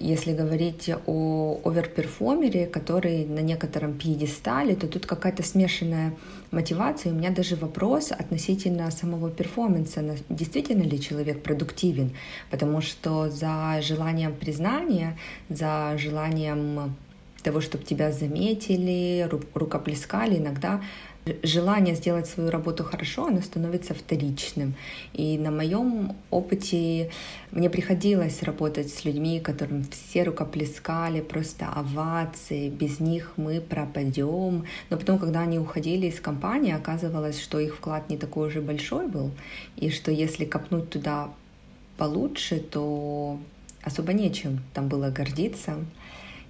[0.00, 6.14] если говорить о оверперформере, который на некотором пьедестале, то тут какая-то смешанная
[6.50, 7.12] мотивация.
[7.12, 12.12] У меня даже вопрос относительно самого перформанса, действительно ли человек продуктивен,
[12.50, 15.16] потому что за желанием признания,
[15.48, 16.96] за желанием
[17.44, 20.82] того, чтобы тебя заметили, рукоплескали, иногда
[21.42, 24.74] желание сделать свою работу хорошо, оно становится вторичным.
[25.12, 27.10] И на моем опыте
[27.50, 34.64] мне приходилось работать с людьми, которым все рукоплескали, просто овации, без них мы пропадем.
[34.90, 39.08] Но потом, когда они уходили из компании, оказывалось, что их вклад не такой уже большой
[39.08, 39.30] был,
[39.76, 41.30] и что если копнуть туда
[41.96, 43.38] получше, то
[43.82, 45.76] особо нечем там было гордиться.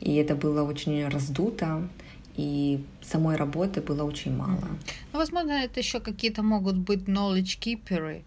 [0.01, 1.89] И это было очень раздуто
[2.37, 4.69] и самой работы было очень мало.
[5.13, 8.23] Ну, возможно, это еще какие-то могут быть knowledge keeper,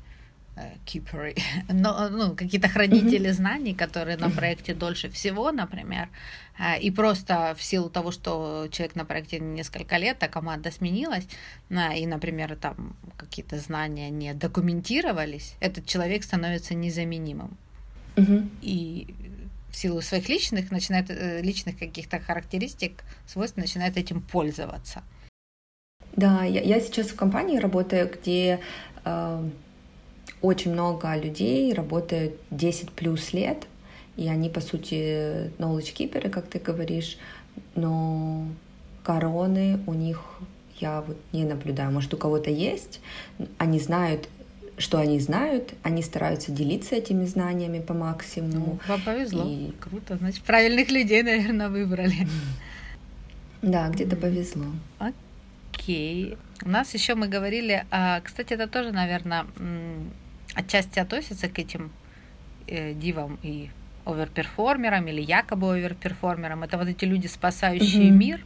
[0.85, 1.37] keeper,
[1.69, 6.09] но, ну, какие-то хранители знаний, которые на проекте дольше всего, например,
[6.59, 11.27] э, и просто в силу того, что человек на проекте несколько лет, а команда сменилась,
[11.69, 17.57] и, например, там какие-то знания не документировались, этот человек становится незаменимым.
[18.63, 19.13] И
[19.77, 25.03] силу своих личных, начинает, э, личных каких-то характеристик, свойств, начинает этим пользоваться.
[26.15, 28.59] Да, я, я сейчас в компании работаю, где
[29.05, 29.49] э,
[30.41, 33.67] очень много людей работают 10 плюс лет,
[34.15, 37.17] и они, по сути, knowledge keeper, как ты говоришь,
[37.75, 38.47] но
[39.03, 40.23] короны у них
[40.79, 41.91] я вот не наблюдаю.
[41.91, 42.99] Может, у кого-то есть,
[43.57, 44.27] они знают,
[44.77, 48.53] что они знают, они стараются делиться этими знаниями по максимуму.
[48.53, 49.45] Ну, вам повезло.
[49.47, 49.71] И...
[49.79, 50.17] Круто.
[50.17, 52.27] Значит, правильных людей, наверное, выбрали.
[53.61, 54.65] Да, где-то повезло.
[54.99, 56.37] Окей.
[56.63, 59.45] У нас еще мы говорили, а, кстати, это тоже, наверное,
[60.53, 61.91] отчасти относится к этим
[62.67, 63.69] э, дивам и
[64.05, 66.63] оверперформерам или якобы оверперформерам.
[66.63, 68.11] Это вот эти люди, спасающие mm-hmm.
[68.11, 68.45] мир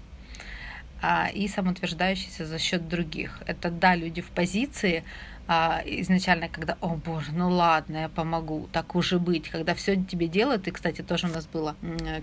[1.01, 3.41] а, и самоутверждающиеся за счет других.
[3.45, 5.03] Это да, люди в позиции,
[5.47, 10.67] изначально, когда, о боже, ну ладно, я помогу, так уже быть, когда все тебе делают,
[10.67, 11.75] и, кстати, тоже у нас было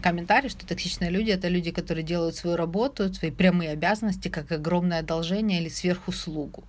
[0.03, 5.01] комментарий, что токсичные люди это люди, которые делают свою работу, свои прямые обязанности, как огромное
[5.01, 6.65] одолжение или сверхуслугу.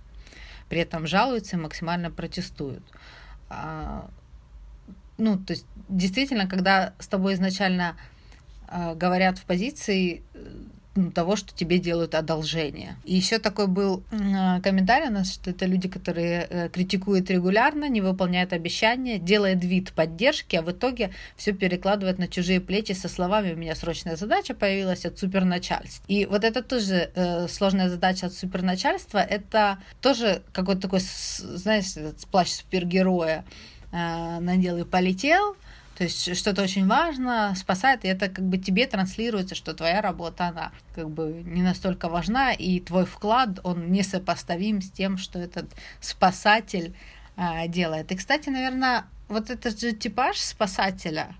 [0.68, 2.82] При этом жалуются и максимально протестуют.
[3.48, 4.08] А,
[5.18, 7.96] ну, то есть, действительно, когда с тобой изначально
[8.68, 10.69] а, говорят в позиции ну,
[11.14, 12.96] того, что тебе делают одолжение.
[13.04, 17.88] И еще такой был э, комментарий у нас, что это люди, которые э, критикуют регулярно,
[17.88, 23.08] не выполняют обещания, делают вид поддержки, а в итоге все перекладывают на чужие плечи со
[23.08, 26.04] словами «у меня срочная задача появилась от суперначальства».
[26.08, 31.94] И вот это тоже э, сложная задача от суперначальства, это тоже какой-то такой, знаешь,
[32.32, 33.44] плащ супергероя
[33.92, 35.56] э, надел и полетел,
[36.00, 40.46] то есть что-то очень важно, спасает, и это как бы тебе транслируется, что твоя работа,
[40.46, 45.66] она как бы не настолько важна, и твой вклад, он несопоставим с тем, что этот
[46.00, 46.96] спасатель
[47.36, 48.10] а, делает.
[48.12, 51.34] И, кстати, наверное, вот этот же типаж спасателя,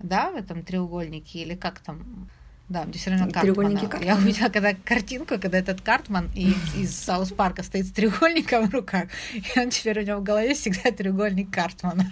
[0.00, 2.28] да, в этом треугольнике, или как там,
[2.68, 3.80] да, здесь все равно Картмана.
[4.02, 8.74] Я увидела когда картинку, когда этот Картман из, из Саус Парка стоит с треугольником в
[8.74, 12.10] руках, и он теперь у него в голове всегда треугольник Картмана.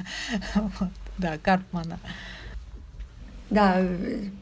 [0.55, 0.90] Вот.
[1.18, 1.98] Да, Карпмана.
[3.50, 3.83] Да,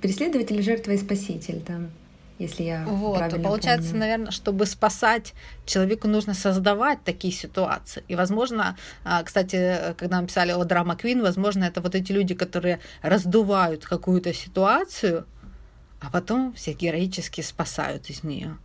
[0.00, 1.90] преследователь, жертва и спаситель, там,
[2.38, 4.00] если я вот, правильно получается, помню.
[4.00, 5.34] наверное, чтобы спасать
[5.66, 8.02] человеку нужно создавать такие ситуации.
[8.08, 12.34] И, возможно, а, кстати, когда мы писали о драма Квин, возможно, это вот эти люди,
[12.34, 15.26] которые раздувают какую-то ситуацию,
[16.00, 18.56] а потом все героически спасают из нее.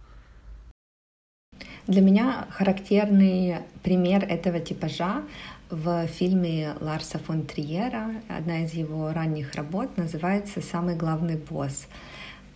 [1.87, 5.23] Для меня характерный пример этого типажа
[5.69, 11.87] в фильме Ларса фон Триера, одна из его ранних работ, называется «Самый главный босс».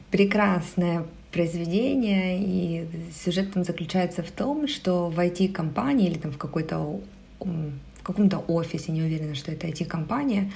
[0.09, 7.01] Прекрасное произведение, и сюжет там заключается в том, что в IT-компании или там в какой-то
[7.39, 10.51] в каком-то офисе, не уверена, что это IT-компания,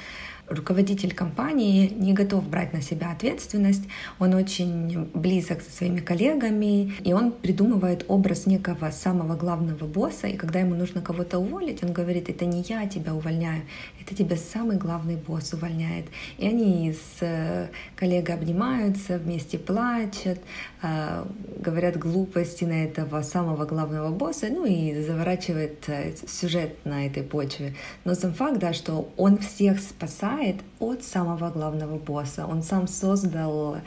[0.50, 3.84] руководитель компании не готов брать на себя ответственность,
[4.20, 10.38] он очень близок со своими коллегами, и он придумывает образ некого самого главного босса, и
[10.38, 13.64] когда ему нужно кого-то уволить, он говорит, это не я тебя увольняю,
[14.02, 16.06] это тебя самый главный босс увольняет.
[16.38, 20.40] И они с э, коллегой обнимаются, вместе плачут,
[20.82, 27.76] говорят глупости на этого самого главного босса, ну и заворачивает э, сюжет на этой почве.
[28.06, 32.46] Но сам факт, да, что он всех спасает от самого главного босса.
[32.46, 33.78] Он сам создал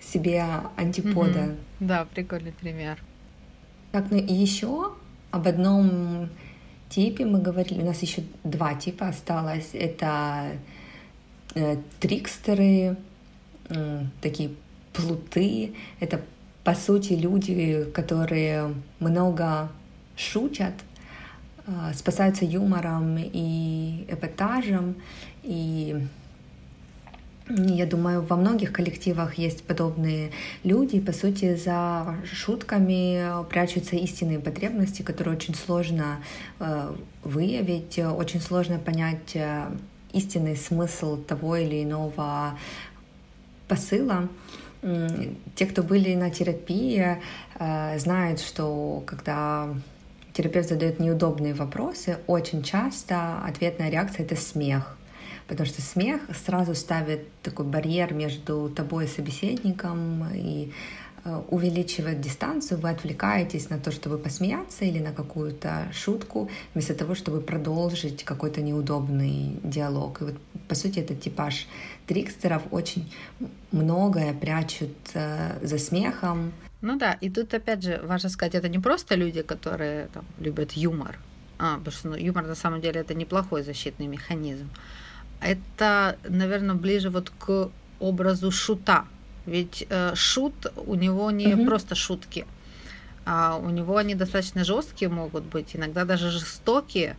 [0.00, 0.44] себе
[0.76, 1.38] антипода.
[1.40, 1.56] Mm-hmm.
[1.80, 2.98] Да, прикольный пример.
[3.92, 4.92] Так, ну и еще
[5.30, 6.28] об одном
[6.88, 9.70] типе мы говорили, у нас еще два типа осталось.
[9.72, 10.52] Это
[11.54, 12.96] э, трикстеры,
[13.68, 14.50] э, такие
[14.92, 15.74] плуты.
[16.00, 16.20] Это,
[16.64, 19.70] по сути, люди, которые много
[20.16, 20.74] шутят,
[21.66, 24.96] э, спасаются юмором и эпатажем.
[25.42, 26.06] И
[27.48, 30.30] я думаю, во многих коллективах есть подобные
[30.62, 31.00] люди.
[31.00, 36.18] По сути, за шутками прячутся истинные потребности, которые очень сложно
[36.60, 39.66] э, выявить, очень сложно понять э,
[40.12, 42.56] истинный смысл того или иного
[43.66, 44.28] посыла.
[45.54, 47.18] Те, кто были на терапии,
[47.58, 49.68] э, знают, что когда
[50.32, 54.96] терапевт задает неудобные вопросы, очень часто ответная реакция— это смех
[55.52, 60.72] потому что смех сразу ставит такой барьер между тобой и собеседником и
[61.24, 67.14] э, увеличивает дистанцию, вы отвлекаетесь на то, чтобы посмеяться или на какую-то шутку, вместо того,
[67.14, 70.22] чтобы продолжить какой-то неудобный диалог.
[70.22, 70.34] И вот,
[70.68, 71.66] по сути, этот типаж
[72.06, 73.12] трикстеров очень
[73.70, 76.52] многое прячут э, за смехом.
[76.80, 80.72] Ну да, и тут опять же важно сказать, это не просто люди, которые там, любят
[80.72, 81.18] юмор,
[81.58, 84.68] а, потому что ну, юмор на самом деле это неплохой защитный механизм
[85.42, 89.04] это, наверное, ближе вот к образу шута.
[89.46, 92.46] Ведь э, шут у него не mm просто шутки,
[93.24, 97.16] а у него они достаточно жесткие могут быть, иногда даже жестокие.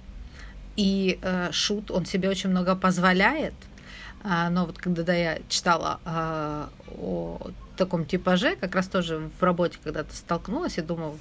[0.77, 3.53] И э, шут, он себе очень много позволяет,
[4.23, 10.15] но вот когда я читала а, о таком типаже, как раз тоже в работе когда-то
[10.15, 11.17] столкнулась и думала,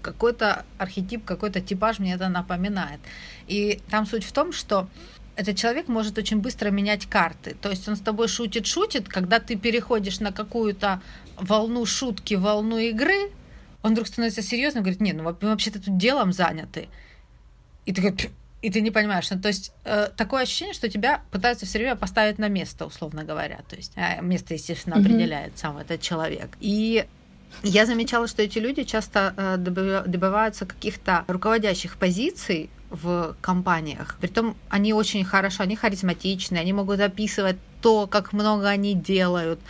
[0.00, 3.00] какой-то архетип, какой-то типаж мне это напоминает.
[3.46, 4.88] И там суть в том, что
[5.36, 7.56] этот человек может очень быстро менять карты.
[7.60, 11.00] То есть он с тобой шутит-шутит, когда ты переходишь на какую-то
[11.36, 13.30] волну шутки, волну игры,
[13.82, 16.88] он вдруг становится серьезным и говорит, нет, ну вообще-то тут делом заняты.
[17.84, 18.30] И ты такой,
[18.60, 19.30] и ты не понимаешь.
[19.30, 23.24] Ну, то есть э, такое ощущение, что тебя пытаются все время поставить на место, условно
[23.24, 23.60] говоря.
[23.68, 25.00] То есть э, место, естественно, mm-hmm.
[25.00, 26.50] определяет сам этот человек.
[26.60, 27.06] И
[27.62, 34.16] я замечала, что эти люди часто э, добиваются каких-то руководящих позиций в компаниях.
[34.20, 39.60] Притом они очень хорошо, они харизматичны, они могут описывать то, как много они делают.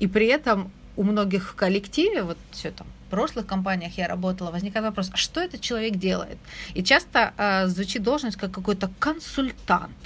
[0.00, 4.86] И при этом у многих в коллективе, вот все там, прошлых компаниях я работала, возникает
[4.86, 6.38] вопрос, а что этот человек делает?
[6.76, 9.98] И часто э, звучит должность как какой-то консультант.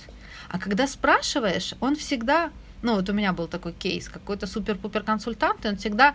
[0.48, 2.50] А когда спрашиваешь, он всегда,
[2.82, 6.14] ну вот у меня был такой кейс, какой-то супер-пупер консультант, и он всегда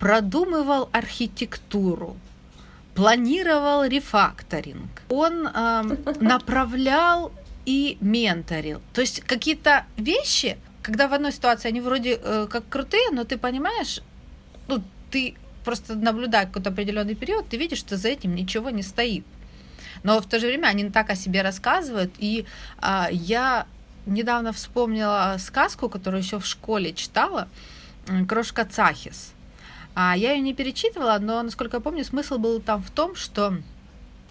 [0.00, 2.16] продумывал архитектуру,
[2.94, 5.82] планировал рефакторинг, он э,
[6.20, 7.30] направлял
[7.66, 8.80] и менторил.
[8.92, 13.38] То есть какие-то вещи, когда в одной ситуации они вроде э, как крутые, но ты
[13.38, 14.02] понимаешь,
[14.66, 14.82] ну,
[15.12, 19.24] ты просто наблюдая какой-то определенный период, ты видишь, что за этим ничего не стоит.
[20.02, 22.46] Но в то же время они так о себе рассказывают, и
[22.78, 23.66] а, я
[24.06, 27.48] недавно вспомнила сказку, которую еще в школе читала,
[28.28, 29.32] «Крошка Цахис».
[29.94, 33.58] А я ее не перечитывала, но, насколько я помню, смысл был там в том, что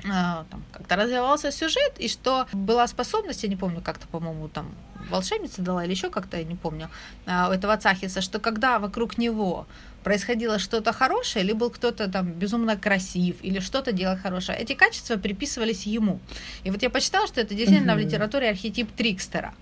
[0.09, 4.71] а, там, как-то развивался сюжет, и что была способность, я не помню, как-то, по-моему, там
[5.09, 6.89] волшебница дала или еще как-то, я не помню,
[7.27, 9.67] а, у этого Цахиса, что когда вокруг него
[10.03, 15.17] происходило что-то хорошее, или был кто-то там безумно красив, или что-то делал хорошее, эти качества
[15.17, 16.19] приписывались ему.
[16.63, 17.95] И вот я почитала, что это действительно mm-hmm.
[17.95, 19.53] в литературе архетип Трикстера.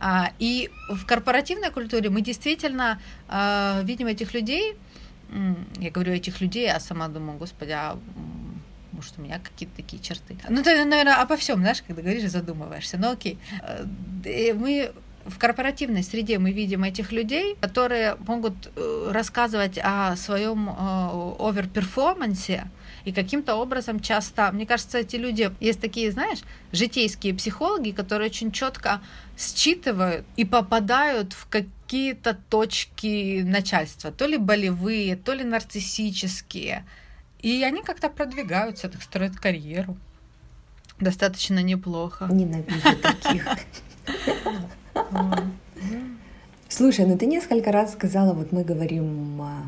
[0.00, 3.00] А, и в корпоративной культуре мы действительно
[3.82, 4.76] видим этих людей,
[5.78, 7.98] я говорю этих людей, а сама думаю, господи, а
[8.92, 10.36] может, у меня какие-то такие черты.
[10.48, 12.98] Ну, ты, наверное, обо всем, знаешь, когда говоришь, задумываешься.
[12.98, 13.38] Ну, окей.
[13.62, 14.92] Э, мы
[15.28, 22.70] в корпоративной среде мы видим этих людей, которые могут э, рассказывать о своем э, оверперформансе,
[23.04, 26.40] и каким-то образом часто, мне кажется, эти люди, есть такие, знаешь,
[26.72, 29.00] житейские психологи, которые очень четко
[29.38, 36.84] считывают и попадают в какие-то точки начальства, то ли болевые, то ли нарциссические.
[37.40, 39.96] И они как-то продвигаются, так строят карьеру.
[41.00, 42.28] Достаточно неплохо.
[42.30, 43.46] Ненавижу таких.
[46.68, 49.62] Слушай, ну ты несколько раз сказала, вот мы говорим, а,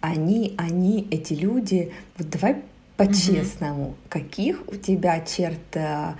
[0.00, 2.62] они, они, эти люди, вот давай
[2.96, 6.14] по-честному, каких у тебя черт э,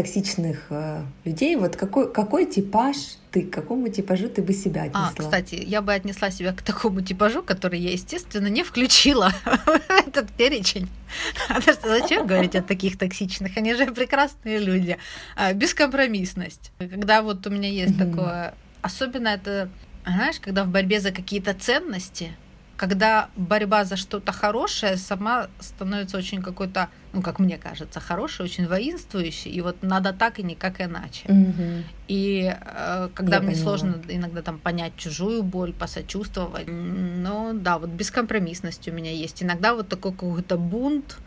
[0.00, 2.96] токсичных э, людей, вот какой, какой типаж
[3.30, 5.10] ты, к какому типажу ты бы себя а, отнесла?
[5.12, 9.80] А, кстати, я бы отнесла себя к такому типажу, который я, естественно, не включила в
[10.06, 10.88] этот перечень.
[11.48, 13.58] Потому что зачем говорить о таких токсичных?
[13.58, 14.96] Они же прекрасные люди.
[15.36, 16.72] А, бескомпромиссность.
[16.78, 18.54] Когда вот у меня есть такое...
[18.80, 19.68] Особенно это,
[20.06, 22.32] знаешь, когда в борьбе за какие-то ценности,
[22.80, 28.66] когда борьба за что-то хорошее сама становится очень какой-то, ну, как мне кажется, хорошей, очень
[28.66, 31.28] воинствующей, и вот надо так и никак иначе.
[31.28, 31.84] Угу.
[32.08, 33.64] И э, когда Я мне поняла.
[33.64, 39.42] сложно иногда там понять чужую боль, посочувствовать, ну, да, вот бескомпромиссность у меня есть.
[39.42, 41.18] Иногда вот такой какой-то бунт,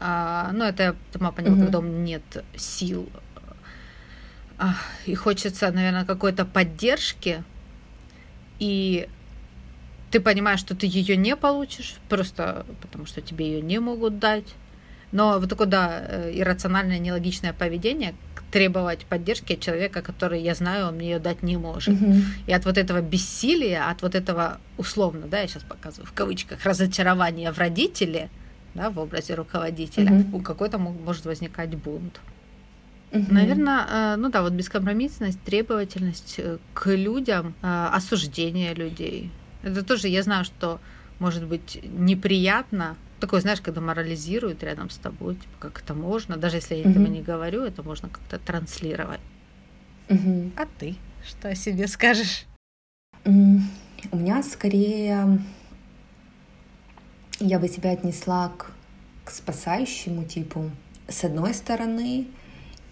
[0.00, 1.62] э, ну, это я сама поняла, угу.
[1.62, 3.08] когда у меня нет сил,
[4.58, 4.66] э,
[5.06, 7.42] и хочется, наверное, какой-то поддержки,
[8.58, 9.08] и
[10.10, 14.46] ты понимаешь, что ты ее не получишь, просто потому что тебе ее не могут дать.
[15.12, 18.14] Но вот такое, да, э, иррациональное, нелогичное поведение
[18.50, 21.94] требовать поддержки от человека, который, я знаю, он мне ее дать не может.
[21.94, 22.14] Угу.
[22.46, 26.64] И от вот этого бессилия, от вот этого условно, да, я сейчас показываю в кавычках,
[26.64, 28.28] разочарования в родителе,
[28.74, 30.38] да, в образе руководителя, угу.
[30.38, 32.20] у какой-то может возникать бунт.
[33.12, 33.26] Угу.
[33.30, 39.30] Наверное, э, ну да, вот бескомпромиссность, требовательность э, к людям, осуждение людей,
[39.62, 40.80] это тоже я знаю, что
[41.18, 42.96] может быть неприятно.
[43.18, 47.06] Такое, знаешь, когда морализируют рядом с тобой, типа, как это можно, даже если я этого
[47.06, 49.20] не говорю, это можно как-то транслировать.
[50.08, 50.52] Угу.
[50.56, 50.96] А ты
[51.26, 52.46] что о себе скажешь?
[53.24, 55.38] У меня скорее
[57.40, 58.70] я бы себя отнесла к,
[59.24, 60.70] к спасающему типу.
[61.08, 62.28] С одной стороны,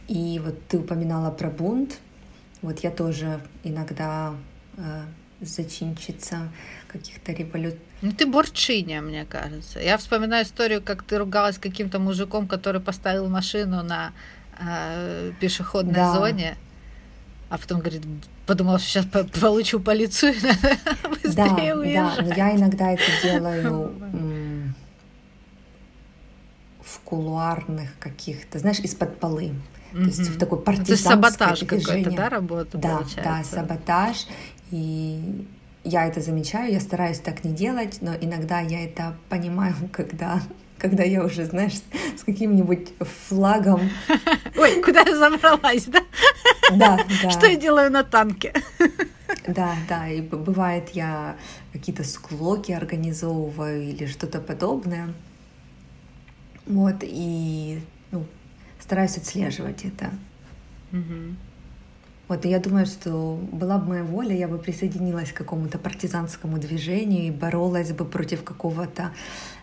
[0.08, 1.98] и вот ты упоминала про бунт,
[2.62, 4.34] вот я тоже иногда
[4.76, 5.02] э,
[5.40, 6.48] зачинщица
[6.88, 7.80] каких-то революций.
[8.02, 9.80] Ну, ты борчиня, мне кажется.
[9.80, 14.12] Я вспоминаю историю, как ты ругалась с каким-то мужиком, который поставил машину на
[14.58, 16.14] э, пешеходной да.
[16.14, 16.56] зоне.
[17.50, 18.02] а потом говорит,
[18.46, 19.06] подумала, что сейчас
[19.40, 20.78] получу по лицу и надо
[21.10, 22.16] быстрее да, уезжать.
[22.16, 23.92] Да, но я иногда это делаю
[26.82, 29.54] в кулуарных каких-то, знаешь, из-под полы.
[29.92, 33.22] То есть в такой партизанское ну, То есть саботаж какой-то, да, работа Да, получается?
[33.24, 34.26] да, саботаж.
[34.70, 35.46] И
[35.84, 40.40] я это замечаю, я стараюсь так не делать, но иногда я это понимаю, когда
[40.78, 41.72] когда я уже, знаешь,
[42.16, 43.90] с каким-нибудь флагом.
[44.56, 46.00] Ой, куда я забралась, да?
[46.72, 47.30] Да, да.
[47.30, 48.52] Что я делаю на танке?
[49.46, 51.36] Да, да, и бывает я
[51.72, 55.12] какие-то склоки организовываю или что-то подобное.
[56.66, 58.24] Вот, и ну,
[58.78, 60.10] стараюсь отслеживать это.
[60.92, 61.34] Угу.
[62.28, 66.58] Вот, и я думаю, что была бы моя воля, я бы присоединилась к какому-то партизанскому
[66.58, 69.12] движению и боролась бы против какого-то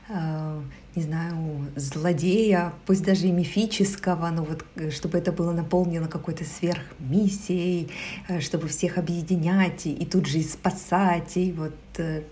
[0.09, 0.61] э,
[0.95, 6.45] не знаю, злодея, пусть даже и мифического, но вот э, чтобы это было наполнено какой-то
[6.45, 7.91] сверхмиссией,
[8.30, 12.24] э, чтобы всех объединять и, и тут же и спасать, и вот э,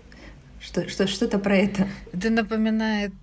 [0.60, 1.88] что, что, что-то про это.
[2.12, 3.14] Это напоминает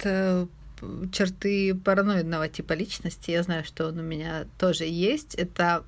[1.11, 3.31] черты параноидного типа личности.
[3.31, 5.35] Я знаю, что он у меня тоже есть.
[5.35, 5.83] Это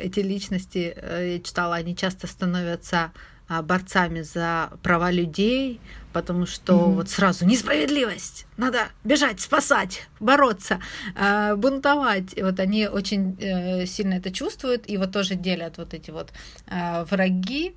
[0.00, 3.12] эти личности, я читала, они часто становятся
[3.52, 5.78] а, борцами за права людей,
[6.14, 6.94] потому что mm-hmm.
[6.94, 10.80] вот сразу несправедливость, надо бежать, спасать, бороться,
[11.16, 12.32] э, бунтовать.
[12.34, 16.32] И вот они очень э, сильно это чувствуют и вот тоже делят вот эти вот
[16.68, 17.74] э, враги.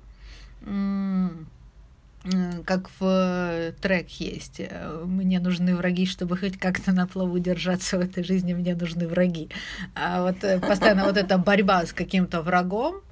[2.64, 4.60] Как в трек есть.
[5.04, 9.48] Мне нужны враги, чтобы хоть как-то на плаву держаться в этой жизни, мне нужны враги.
[9.94, 13.02] А вот постоянно вот эта борьба с каким-то врагом,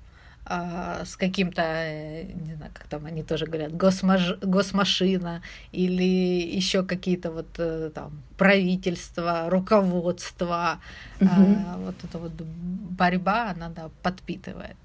[0.46, 4.36] а, с каким-то, э, не знаю, как там они тоже говорят, госмаш...
[4.42, 5.40] госмашина
[5.72, 10.80] или еще какие-то вот э, там правительства, руководство,
[11.18, 11.30] угу.
[11.30, 14.76] а, вот эта вот борьба, она да, подпитывает.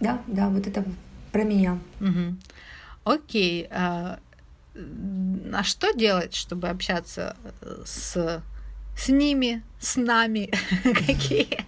[0.00, 0.84] Да, да, вот это
[1.32, 1.78] про меня.
[2.00, 2.36] Угу.
[3.08, 3.68] Окей.
[3.70, 4.18] А,
[5.52, 7.36] а что делать, чтобы общаться
[7.84, 8.42] с
[8.98, 10.50] с ними, с нами,
[10.82, 11.64] какие,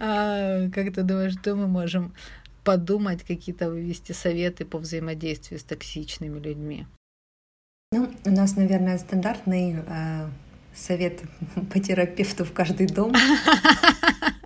[0.00, 2.12] а, как ты думаешь, что мы можем
[2.64, 6.86] подумать, какие-то вывести советы по взаимодействию с токсичными людьми?
[7.92, 10.28] Ну, у нас, наверное, стандартный э,
[10.74, 11.22] совет
[11.72, 13.12] по терапевту в каждый дом.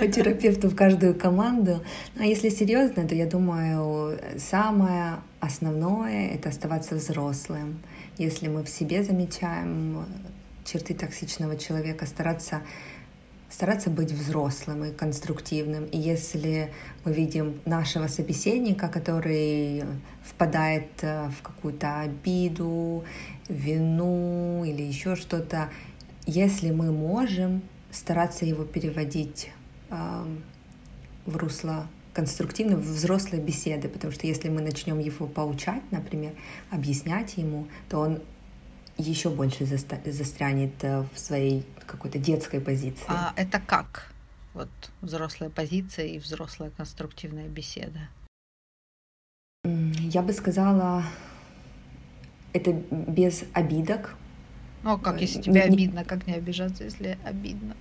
[0.00, 1.82] По терапевту в каждую команду.
[2.18, 7.80] А если серьезно, то я думаю, самое основное это оставаться взрослым.
[8.16, 10.06] Если мы в себе замечаем
[10.64, 12.62] черты токсичного человека, стараться
[13.54, 15.84] стараться быть взрослым и конструктивным.
[15.84, 16.72] И если
[17.04, 19.84] мы видим нашего собеседника, который
[20.24, 23.04] впадает э, в какую-то обиду,
[23.48, 25.70] вину или еще что-то,
[26.26, 27.62] если мы можем
[27.94, 29.50] стараться его переводить
[29.90, 30.36] э,
[31.26, 36.32] в русло конструктивной, взрослой беседы, потому что если мы начнем его поучать, например,
[36.70, 38.22] объяснять ему, то он
[38.96, 43.04] еще больше застрянет э, в своей какой-то детской позиции.
[43.08, 44.12] А это как?
[44.54, 44.68] Вот
[45.00, 48.08] взрослая позиция и взрослая конструктивная беседа.
[49.64, 51.02] Я бы сказала,
[52.52, 54.14] это без обидок.
[54.84, 57.74] Ну, а как, если тебе обидно, как не обижаться, если обидно?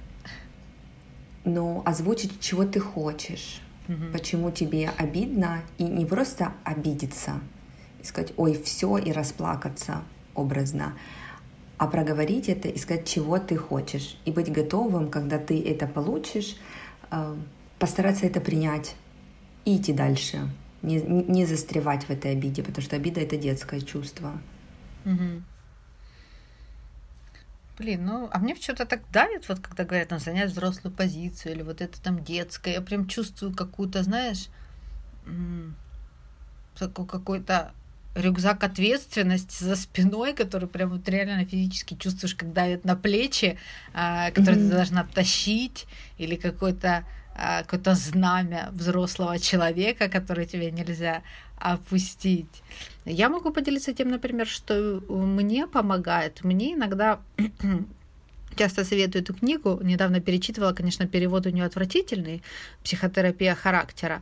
[1.45, 4.11] Ну, озвучить, чего ты хочешь, угу.
[4.13, 7.39] почему тебе обидно, и не просто обидеться,
[8.01, 10.03] и сказать, ой, все, и расплакаться,
[10.35, 10.93] образно,
[11.77, 16.55] а проговорить это и сказать, чего ты хочешь, и быть готовым, когда ты это получишь,
[17.11, 17.35] э,
[17.77, 18.95] постараться это принять
[19.65, 20.49] и идти дальше,
[20.81, 24.31] не, не застревать в этой обиде, потому что обида это детское чувство.
[25.05, 25.43] Угу.
[27.77, 31.63] Блин, ну, а мне что-то так давит, вот когда говорят, там, занять взрослую позицию, или
[31.63, 34.47] вот это там детское, я прям чувствую какую-то, знаешь,
[36.77, 37.71] какой-то
[38.15, 43.57] рюкзак ответственности за спиной, который прям вот реально физически чувствуешь, как давит на плечи,
[43.93, 44.69] а, который mm-hmm.
[44.69, 45.87] ты должна тащить,
[46.19, 47.05] или какой-то
[47.35, 51.21] какое-то знамя взрослого человека, которое тебе нельзя
[51.57, 52.63] опустить.
[53.05, 56.43] Я могу поделиться тем, например, что мне помогает.
[56.43, 57.19] Мне иногда
[58.57, 59.79] часто советую эту книгу.
[59.83, 62.43] Недавно перечитывала, конечно, перевод у нее отвратительный,
[62.83, 64.21] психотерапия характера.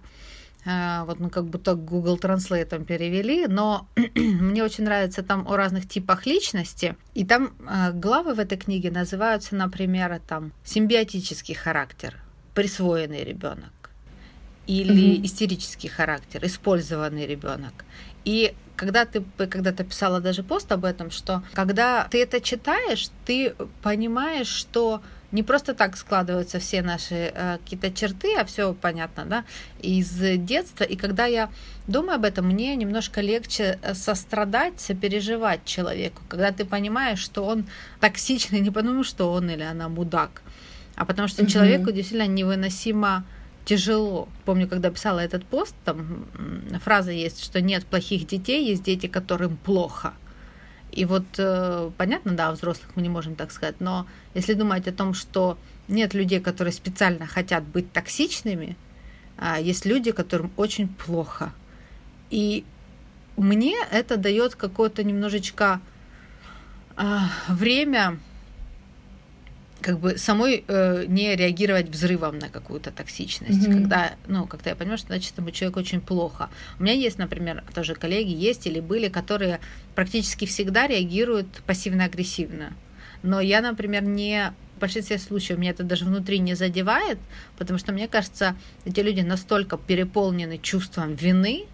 [0.64, 5.88] А, вот мы как будто Google Translate перевели, но мне очень нравится там о разных
[5.88, 6.96] типах личности.
[7.16, 12.22] И там а, главы в этой книге называются, например, там симбиотический характер,
[12.62, 13.90] присвоенный ребенок,
[14.68, 15.26] или mm-hmm.
[15.26, 17.74] истерический характер, использованный ребенок.
[18.24, 23.56] И когда ты когда-то писала даже пост об этом, что когда ты это читаешь, ты
[23.82, 25.02] понимаешь, что
[25.32, 29.44] не просто так складываются все наши э, какие-то черты, а все понятно, да,
[29.80, 30.10] из
[30.46, 30.84] детства.
[30.84, 31.50] И когда я
[31.88, 37.66] думаю об этом, мне немножко легче э, сострадать, сопереживать человеку, когда ты понимаешь, что он
[38.00, 40.42] токсичный не потому, что он или она мудак,
[41.02, 41.48] а потому что mm-hmm.
[41.48, 43.26] человеку действительно невыносимо
[43.66, 44.30] тяжело.
[44.46, 46.28] Помню, когда писала этот пост, там
[46.84, 50.14] фраза есть, что нет плохих детей, есть дети, которым плохо.
[50.92, 54.92] И вот э, понятно, да, взрослых мы не можем так сказать, но если думать о
[54.92, 58.78] том, что нет людей, которые специально хотят быть токсичными,
[59.40, 61.52] а есть люди, которым очень плохо.
[62.30, 62.64] И
[63.38, 65.82] мне это дает какое-то немножечко
[66.96, 68.20] э, время
[69.82, 73.74] как бы самой э, не реагировать взрывом на какую-то токсичность, mm-hmm.
[73.74, 76.50] когда, ну, когда я понимаю, что значит этому человеку очень плохо.
[76.80, 79.60] У меня есть, например, тоже коллеги есть или были, которые
[79.96, 82.74] практически всегда реагируют пассивно-агрессивно.
[83.24, 87.20] Но я, например, не в большинстве случаев меня это даже внутри не задевает,
[87.58, 88.56] потому что мне кажется,
[88.86, 91.66] эти люди настолько переполнены чувством вины,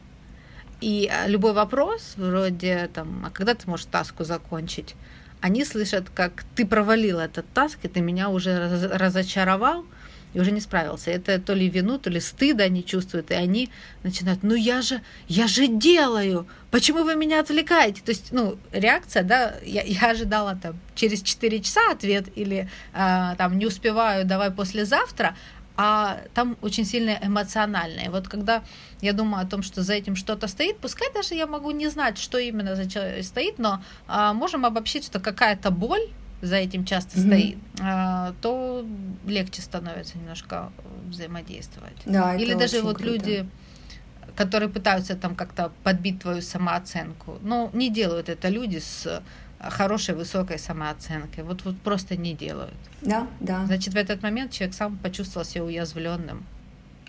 [0.82, 4.95] и э, любой вопрос вроде там, а когда ты можешь таску закончить?
[5.41, 9.85] Они слышат, как ты провалил этот таск, и ты меня уже разочаровал,
[10.33, 11.11] и уже не справился.
[11.11, 13.69] Это то ли вину, то ли стыда они чувствуют, и они
[14.03, 18.01] начинают, ну я же, я же делаю, почему вы меня отвлекаете?
[18.03, 23.35] То есть, ну, реакция, да, я, я ожидала там через 4 часа ответ или э,
[23.38, 25.35] там не успеваю, давай послезавтра,
[25.78, 28.09] а там очень сильно эмоциональное.
[28.09, 28.63] Вот когда
[29.01, 32.17] я думаю о том, что за этим что-то стоит, пускай даже я могу не знать,
[32.17, 36.01] что именно за человек стоит, но а, можем обобщить, что какая-то боль
[36.41, 37.28] за этим часто mm-hmm.
[37.28, 38.86] стоит, а, то
[39.25, 40.71] легче становится немножко
[41.05, 41.97] взаимодействовать.
[42.05, 43.11] Да, Или даже вот круто.
[43.11, 43.47] люди
[44.36, 47.39] которые пытаются там как-то подбить твою самооценку.
[47.41, 49.23] Но не делают это люди с
[49.60, 51.43] хорошей, высокой самооценкой.
[51.43, 52.74] Вот, вот просто не делают.
[53.01, 53.66] Да, да.
[53.66, 56.45] Значит, в этот момент человек сам почувствовал себя уязвленным.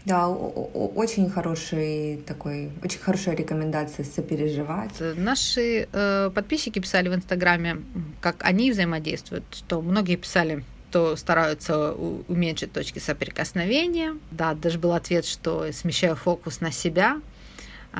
[0.04, 4.92] Да, очень хороший такой, очень хорошая рекомендация сопереживать.
[5.16, 7.82] Наши э, подписчики писали в Инстаграме,
[8.22, 14.16] как они взаимодействуют, что многие писали, то стараются уменьшить точки соприкосновения.
[14.30, 17.20] Да, даже был ответ, что смещаю фокус на себя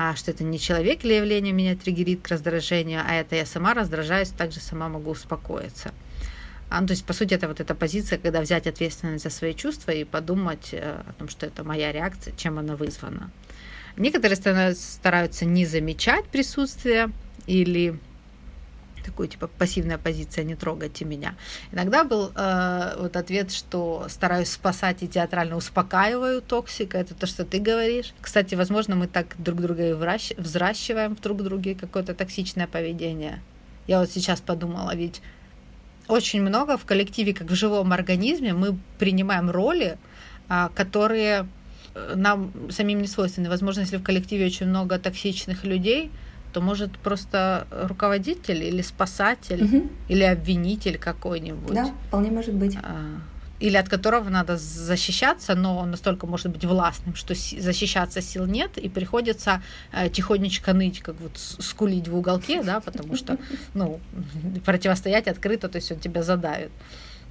[0.01, 3.75] а, что это не человек или явление меня триггерит к раздражению, а это я сама
[3.75, 5.93] раздражаюсь, также сама могу успокоиться.
[6.71, 9.55] А, ну, то есть, по сути, это вот эта позиция, когда взять ответственность за свои
[9.55, 13.33] чувства и подумать э, о том, что это моя реакция, чем она вызвана.
[13.97, 14.37] Некоторые
[14.77, 17.11] стараются не замечать присутствие
[17.49, 17.99] или
[19.09, 21.35] такой типа пассивная позиция «не трогайте меня».
[21.73, 27.45] Иногда был э, вот ответ, что стараюсь спасать и театрально успокаиваю токсика, это то, что
[27.45, 28.15] ты говоришь.
[28.21, 29.95] Кстати, возможно, мы так друг друга и
[30.37, 33.41] взращиваем в друг друге какое-то токсичное поведение.
[33.87, 35.23] Я вот сейчас подумала, ведь
[36.09, 39.99] очень много в коллективе, как в живом организме, мы принимаем роли,
[40.49, 41.47] а, которые
[41.95, 43.49] э, нам самим не свойственны.
[43.49, 46.11] Возможно, если в коллективе очень много токсичных людей,
[46.53, 49.89] то может просто руководитель или спасатель угу.
[50.09, 51.75] или обвинитель какой-нибудь.
[51.75, 52.77] Да, вполне может быть.
[52.83, 53.21] А,
[53.61, 58.79] или от которого надо защищаться, но он настолько может быть властным, что защищаться сил нет,
[58.79, 63.37] и приходится э, тихонечко ныть, как вот скулить в уголке, да, потому что,
[63.75, 64.01] ну,
[64.65, 66.71] противостоять открыто, то есть он тебя задавит.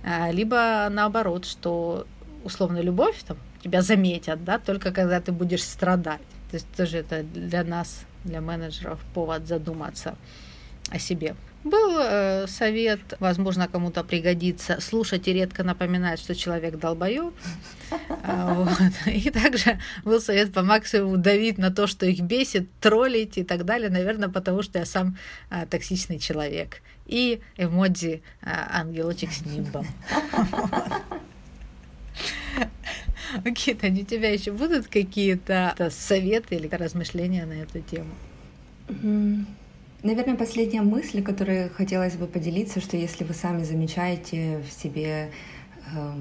[0.03, 2.05] А, либо наоборот, что
[2.43, 6.21] условно любовь там тебя заметят, да, только когда ты будешь страдать.
[6.51, 10.15] То есть тоже это для нас для менеджеров повод задуматься
[10.91, 11.35] о себе.
[11.63, 17.33] Был э, совет, возможно, кому-то пригодится, слушать и редко напоминать, что человек долбоеб.
[18.23, 18.67] А.
[19.05, 23.65] И также был совет по максимуму давить на то, что их бесит, троллить и так
[23.65, 25.17] далее, наверное, потому что я сам
[25.49, 26.81] а, токсичный человек.
[27.05, 29.87] И эмодзи а, ангелочек с нимбом.
[33.45, 38.11] Окей, Таня, у тебя еще будут какие-то советы или размышления на эту тему?
[40.03, 45.31] Наверное, последняя мысль, которой хотелось бы поделиться, что если вы сами замечаете в себе
[45.93, 46.13] э,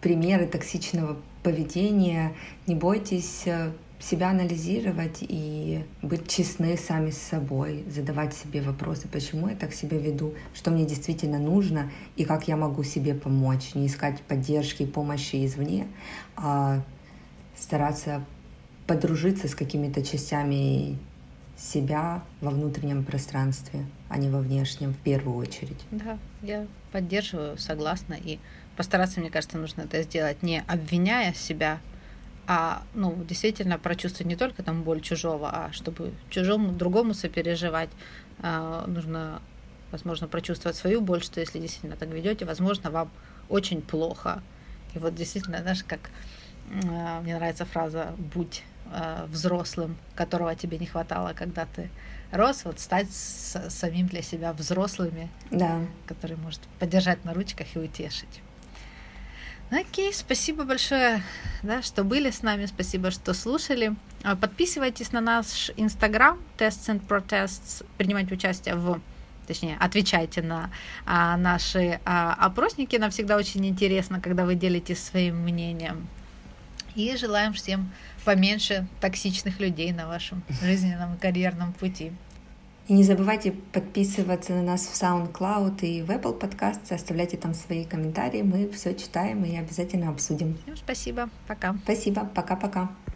[0.00, 2.34] примеры токсичного поведения,
[2.66, 9.48] не бойтесь э, себя анализировать и быть честны сами с собой, задавать себе вопросы, почему
[9.48, 13.86] я так себя веду, что мне действительно нужно и как я могу себе помочь, не
[13.86, 15.86] искать поддержки и помощи извне,
[16.36, 16.82] а
[17.56, 18.24] стараться
[18.86, 20.98] подружиться с какими-то частями
[21.56, 25.78] себя во внутреннем пространстве, а не во внешнем в первую очередь.
[25.90, 28.14] Да, я поддерживаю, согласна.
[28.14, 28.38] И
[28.76, 31.80] постараться, мне кажется, нужно это сделать, не обвиняя себя,
[32.52, 37.90] а ну, действительно прочувствовать не только там боль чужого, а чтобы чужому, другому сопереживать,
[38.42, 39.40] а, нужно,
[39.92, 43.08] возможно, прочувствовать свою боль, что если действительно так ведете, возможно, вам
[43.48, 44.42] очень плохо.
[44.96, 46.10] И вот действительно, знаешь, как
[46.72, 51.88] э, мне нравится фраза «будь э, взрослым, которого тебе не хватало, когда ты
[52.32, 55.78] рос, вот стать с, самим для себя взрослыми, да.
[56.04, 58.42] который может поддержать на ручках и утешить.
[59.70, 61.22] Окей, спасибо большое,
[61.62, 63.94] да, что были с нами, спасибо, что слушали.
[64.24, 69.00] А, подписывайтесь на наш инстаграм Tests and Protests, принимайте участие в
[69.46, 70.70] точнее, отвечайте на
[71.06, 72.96] а, наши а, опросники.
[72.96, 76.08] Нам всегда очень интересно, когда вы делитесь своим мнением.
[76.94, 77.90] И желаем всем
[78.24, 82.12] поменьше токсичных людей на вашем жизненном и карьерном пути.
[82.90, 87.84] И не забывайте подписываться на нас в SoundCloud и в Apple Podcasts, оставляйте там свои
[87.84, 90.58] комментарии, мы все читаем и обязательно обсудим.
[90.64, 91.76] Всем спасибо, пока.
[91.84, 92.90] Спасибо, пока-пока.